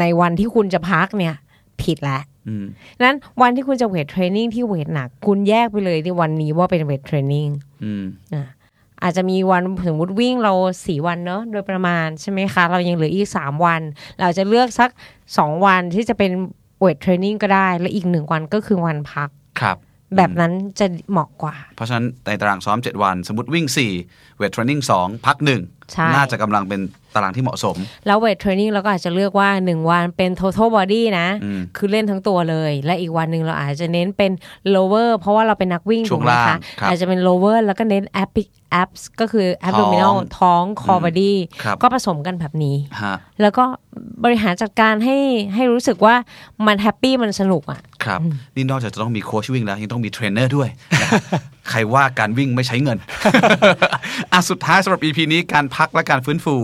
[0.00, 1.34] ในวันที่คุณจะพักเนี่ย
[1.82, 2.31] ผิดแล้วอืม
[3.04, 7.48] นั้นวันที่คุณจะ weight training ที่ weight หนัก คุณแยกไปเลยในวันนี้ว่าเป็น weight training
[7.84, 8.44] อืมอะ
[9.02, 10.52] อาจจะมีวันสมมติวิ่งเรา
[10.86, 13.80] สี่วันเนอะโดยประมาณใช่ไหมคะ เรายังเหลืออีกสามวัน
[14.20, 14.90] เราจะเลือกสัก
[15.38, 16.30] สองวันที่จะเป็น
[16.80, 19.28] weight training ก็ได้ และอีกหนึ่งวันก็คือวันพัก
[19.60, 19.76] ครับ
[20.16, 23.66] แบบนั้นจะเหมาะกว่า เพราะฉะนั้นในตารางซ้อม 7 วัน สมมติวิ่ง
[24.02, 25.81] 4 weight training 2 พักใช่1
[26.14, 26.80] น่าจะกำลังเป็น
[27.14, 27.76] ตารางที่เหมาะสม
[28.06, 34.32] แล้ว weight training เราก็อาจจะเลือกว่า 1 วันเป็น total body นะอืมคือเล่นทั้งตัวเลย และอีกวันหนึ่งเราอาจจะเน้นเป็น
[34.74, 38.48] lower ช่วงล่างเพราะว่าเราเป็นนักวิ่งถูกไหมคะครับอาจจะเป็น lower แล้วก็เน้น abs
[38.82, 43.64] abs ก็คือ abdominal ท้อง core body ครับก็ผสมกันแบบนี้ฮะแล้วก็
[44.24, 45.18] บริหารจัดการให้
[45.54, 46.14] ให้รู้สึกว่า
[46.66, 48.20] มัน happy มันสนุกอะครับ
[48.56, 50.68] นี่นอกจากจะต้องมีโค้ชวิ่งแล้วยังต้องมีเทรนเนอร์ด้วย
[51.02, 51.22] นะครับ
[51.70, 52.98] ใครว่าการวิ่งไม่ใช้เงิน
[54.32, 56.54] อะสุดท้ายสำหรับ EP นี้การพักและการฟื้นฟู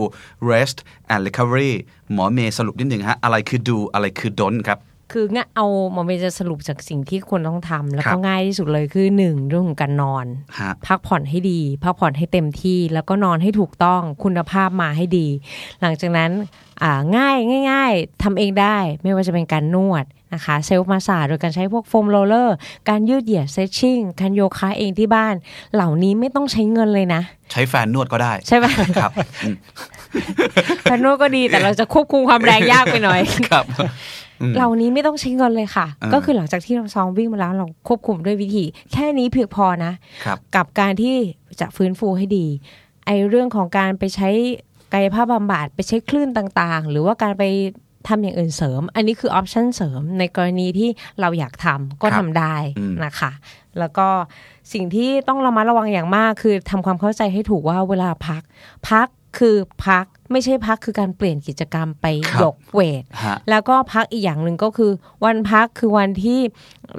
[0.51, 0.79] rest
[1.13, 1.73] and recovery
[2.13, 4.81] หมอเมย์สรุปนิดหนึ่งฮะ อะไรคือ do อะไรคือ don't ครับ
[5.13, 10.27] คือง่ายเอาหมอเมย์จะสรุปจากสิ่งที่ควรต้องทำแล้วครัก็ง่ายที่สุดเลยคือหนึ่งเรื่องของการนอน
[10.61, 15.27] ฮะพักผ่อนให้ดี พักผ่อนให้เต็มที่ แล้วก็นอนให้ถูกต้องคุณภาพมาให้ดี
[15.81, 16.31] หลังจากนั้น
[16.83, 17.37] อ่าง่าย
[17.71, 22.57] ง่าย ๆทำเองได้ ไม่ว่าจะเป็นการนวด นะคะ self massage โดยการใช้พวก foam roller
[22.89, 25.35] การยืดเหยียด stretching การโยคะเองที่บ้าน
[25.75, 28.67] เหล่านี้ไม่ต้องใช้เงินเลยนะ ใช้แฟนนวดก็ได้ ใช่ไหม
[29.01, 29.13] ครับ
[29.45, 29.57] อืม
[30.91, 33.65] การนวดก็ดีแต่เราจะควบคุมความแรงยากไปหน่อยครับ
[34.57, 39.93] เหล่านี้ไม่ต้องใช้เงินเลยค่ะอ่าก็คือหลังจากที่เราซ้อมวิ่งมาแล้วเราควบคุมด้วยวิธี แค่นี้เพียงพอนะ
[40.25, 41.15] ครับกับการที่
[41.61, 42.47] จะฟื้นฟูให้ดี
[43.07, 44.29] ไอเรื่องของการไปใช้
[44.93, 47.45] กายภาพบำบัดไปใช้คลื่นต่างๆ หรือว่าการไป
[48.09, 50.91] ทำอย่างอื่นเสริม อันนี้คือออปชันเสริมในกรณีที่
[51.21, 53.33] เราอยากทำก็ครับทำได้อืมนะคะ
[53.79, 54.09] แล้วก็
[54.73, 58.43] สิ่งที่ต้องระมัดระวังอย่างมากคือทำความเข้าใจให้ถูกว่าเวลาพัก
[58.91, 64.93] พักคือพักไม่ใช่พักคือการเปลี่ยนกิจกรรมไปครับยกเวทฮะแล้วก็พักอีกอย่างหนึ่งก็คือ
[65.25, 66.41] วันพักคือวันที่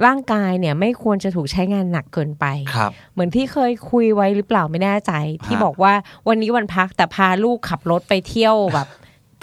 [0.06, 5.12] ร่างกายเนี่ยไม่ควรจะถูกใช้งานหนักเกินไปครับเหมือนที่เคยคุยไว้หรือเปล่าไม่แน่ใจ
[5.44, 5.92] ที่ฮะบอกว่า
[6.28, 8.88] วันนี้วันพักแต่พาลูกขับรถไปเที่ยวแบบ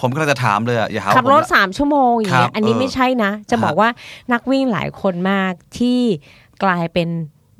[0.02, 3.90] ผมก็จะถามเลยอะอย่าหาว่าขับรถผมสามชั่วโมงอย่างเงี้ครัยบอันนี้เออไม่ใช่นะ จะบอกฮะว่า
[4.34, 6.00] นักวิ่งหลายคนมากที่
[6.64, 7.10] กลายเป็น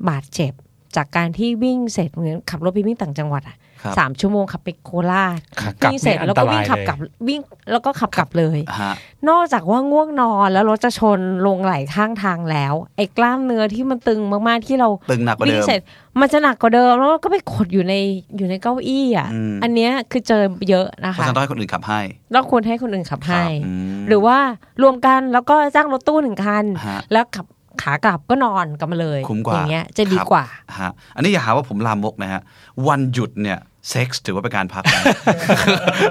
[0.08, 0.52] บาดเจ็บ
[0.96, 3.67] จากการที่วิ่งเสร็จเหมือนขับรถไปวิ่งต่างจังหวัดอะครับ
[3.98, 7.40] สามชั่วโมงขับไปโคราชขากลับวิ่งเสร็จนี่อันแล้วตก็ราวิ่งยขับเลยกลับวิ่ง
[7.72, 8.94] แล้วก็ขับกลับเลยฮะ
[9.28, 15.80] นอกจากว่าง่วงนอนแล้วรถจะชนลงไหลข้างทางแล้ว ไอ้กล้ามเนื้อที่มันตึงมากๆที่เราตึงหนักกว่าวิ่เดิงมเสร็จ
[16.20, 17.94] มันจะหนักกว่าเดิมแล้วก็ไปขดอยู่ใน
[18.36, 22.00] อยู่ในเก้าอี้อะอืมอันเนี้ยคือเจอเยอะนะเพราะคะฉะนั้นต้องให้คนอื่นขับให้
[22.32, 24.38] แล้วควรให้คนอื่นขับให้ครับอืมหรือว่า
[24.82, 27.46] รวมกันแล้วก็จ้างรถตู้หนึ่งคันฮะแล้วขับ
[27.82, 30.44] ขากลับก็นอนกลับมาเลยคุ้มกว่าอย่างเงี้ยจะดีครับกว่า
[30.80, 32.40] ฮะอันนี้อย่าหาว่าผมลามกนะฮะ
[32.88, 33.58] วันหยุดเนี่ย
[33.90, 35.02] เซ็กส์ถือว่าเป็นการพักนะ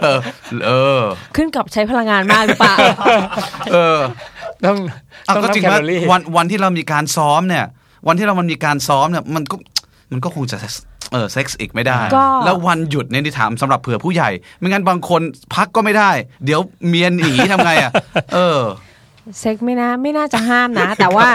[0.03, 0.19] เออ
[0.65, 1.01] เออ
[1.35, 2.75] ขึ้นกับใช้พลังงานมากหรือเปล่า
[3.73, 3.99] เออ
[4.65, 4.77] ต้อง
[5.25, 7.65] เอาต้องก็นับจริงแคว่าลอรี่วันวันที่เรามีการซ้อมเนี่ย
[8.07, 9.55] วันที่เรามันมีการซ้อมเนี่ย มันก็
[10.11, 10.57] มันก็คงจะ
[11.11, 15.21] เออเซ็กส์อีกไม่ได้ก็แล้ววันหยุดเนี่ยที่ถามสำหรับเผื่อผู้ใหญ่ ไม่งั้นบางคน
[15.55, 16.11] พักก็ไม่ได้
[16.45, 17.91] เดี๋ยวเมียหนีทำไงอะ
[18.35, 18.59] เออ
[19.39, 21.27] เซ็กไม่น่าไม่น่าจะห้ามนะ แต่ว่า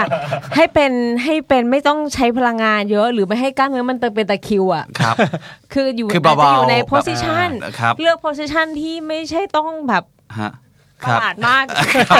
[0.55, 0.91] ให้เป็น
[1.23, 5.15] ให้เป็นไม่ต้องใช้พลังงานเยอะ หรือไม่ให้กล้ามเนื้อมันเติมเป็นตะคริวอะครับ
[5.73, 10.03] คืออยู่คืออาจเบาจะๆอยู่ในแบบโพสิชันอ่าครับเลือกโพสิชันที่ไม่ใช่ต้องแบบ
[10.39, 10.51] ฮะ
[11.03, 11.63] ปคระรับหลาดมาก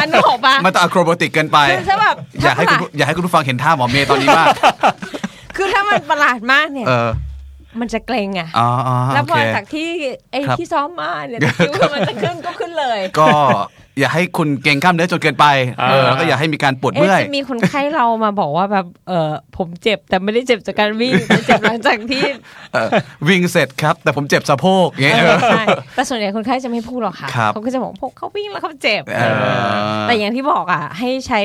[0.01, 4.47] อันนึกออกปะมันต้องอะโครบติกเกินไปคือถ้าแบบอย่าให้ถ้าคุณอย่าให้คุณผู้ฟังเห็นท่าหมอเมย์ตอนนี้มาก
[5.55, 7.09] คือถ้ามันประหลาดมากเนี่ยเออ
[7.79, 9.89] มันจะเกรงอะอ๋ออ๋อแล้วโอพอเคจากที่
[10.31, 13.29] ไอ้ครับที่ซ้อมมาเนี่ยตะคริวมันจะขึ้นก็ขึ้นเลย ก็
[13.99, 15.45] อย่าให้คุณเก่งกล้ามเนื้อจนเกินไป
[15.79, 22.23] เออแล้วก็อย่าให้มีการปวดเอ๊ะเมื่อยจะมีคนไข้เรามาบอกว่าแบบเออผมเจ็บแต่ไม่ได้เจ็บจากการวิ่งแต่เจ็บหลังจากที่
[22.73, 22.89] เออ
[23.27, 25.63] วิ่งเสร็จครับ แต่ผมเจ็บสะโพกเงี้ยเออใช่
[25.95, 29.33] แต่ส่วนใหญ่คนไข้จะไม่พูดหรอกค่ะครับเขาก็จะบอกพวกเขาวิ่งแล้วเขาเจ็บเออ
[30.07, 31.41] แต่อย่างที่บอกอะให้ใช้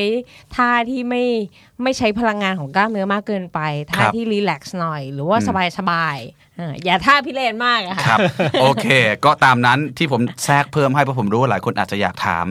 [0.57, 1.25] ท่าที่ไม่
[1.83, 3.61] ไม่ใช้พลังงานของกล้ามเนื้อมากเกินไป
[3.91, 8.19] ท่าที่รีแลกซ์หน่อย หรือว่าสบายสบายๆเอออย่าท่าพิเรนมากอะค่ะครับ
[8.61, 8.87] โอเค
[9.25, 12.47] ก็ตามนั้นที่ผมแทรกเพิ่มให้เพราะผมรู้ว่าหลายคนอาจจะอยากถาม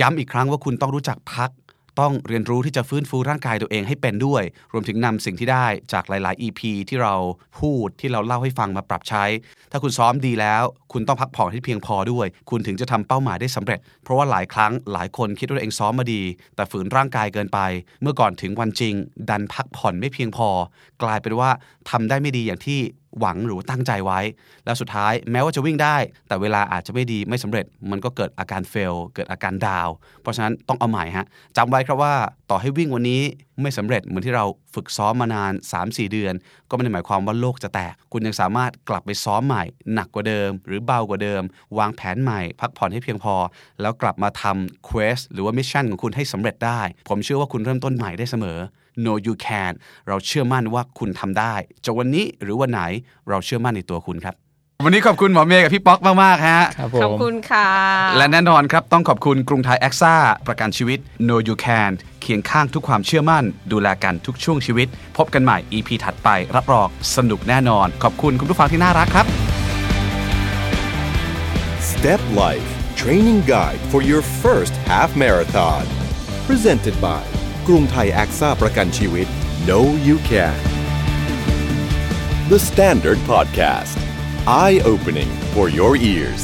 [0.00, 1.50] ย้ำอีกครั้งว่าคุณต้องรู้จักพัก
[2.00, 7.14] ต้องเรียนรู้ที่จะฟื้นฟูร่างกายตัวเองให้เป็นด้วย รวมถึงนำสิ่งที่ได้จากหลาย ๆ EP ที่เรา
[7.60, 9.24] พูดที่เราเล่าให้ฟังมาปรับใช้
[9.70, 16.22] ถ้าคุณซ้อมดีแล้ว คุณต้องพักผ่อนให้เพียงพอด้วย คุณถึงจะทำเป้าหมายได้สำเร็จ เพราะว่าหลายครั้งหลายคนคิดว่าตัวเองซ้อมมาดี
[16.56, 17.58] แต่ฝืนร่างกายเกินไป
[18.02, 18.94] เมื่อก่อนถึงวันจริง
[19.30, 20.48] ดันพักผ่อนไม่เพียงพอ
[21.02, 21.50] กลายเป็นว่า
[21.90, 22.80] ทำได้ไม่ดีอย่างที่
[23.20, 24.20] หวังหรือว่าตั้งใจไว้
[24.64, 25.96] แล้วสุดท้ายแม้ว่าจะวิ่งได้
[26.28, 29.88] แต่เวลาอาจจะไม่ดีไม่สำเร็จ มันก็เกิดอาการเฟลเกิดอาการดาว
[30.22, 32.14] เพราะฉะนั้นต้องเอาใหม่ฮะจำไว้ครับว่า
[32.50, 33.22] ต่อให้วิ่งวันนี้
[33.62, 36.34] ไม่สำเร็จเหมือนที่เราฝึกซ้อมมานาน 3-4 เดือน
[36.68, 41.42] ก็ไม่ได้หมายความว่าโลกจะแตก คุณยังสามารถกลับไปซ้อมใหม่ หนักกว่าเดิม หรือเบากว่าเดิม
[41.78, 43.34] วางแผนใหม่ พักผ่อนให้เพียงพอ
[43.80, 48.58] แล้วกลับมาทำ quest หรือว่า mission ของคุณให้สำเร็จได้ ผมเชื่อว่าคุณเริ่มต้นใหม่ได้เสมอ
[49.04, 49.72] no you can
[50.08, 51.54] เราเชื่อมั่นว่าคุณทำได้
[51.84, 52.82] จะวันนี้หรือวันไหน
[53.28, 54.34] เราเชื่อมั่นในตัวคุณครับ
[54.84, 57.68] วันนี้ขอบคุณหมอเมย์กับพี่ป๊อกมากๆฮะครับผขอบมคุณค่ะ
[58.16, 60.14] และแน่นอนครับต้องขอบคุณกรุงไทยแอคซ่า
[60.46, 61.90] ประกันชีวิต Know You Can
[62.22, 69.26] เคียงข้างทุกความเชื่อมั่น ดูแลกันทุกช่วงชีวิต พบกันใหม่ EP ถัดไป รับรองสนุกแน่นอน ขอบคุณคุณผู้ฟังที่น่ารักครับ
[71.92, 72.68] Step Life
[73.00, 75.84] Training Guide for your first half marathon
[76.48, 77.24] Presented by
[77.67, 79.27] กรุงไทย AXA ประกันชีวิต
[79.67, 80.57] Know You Can
[82.51, 83.97] The Standard Podcast
[84.63, 86.41] Eye Opening for your ears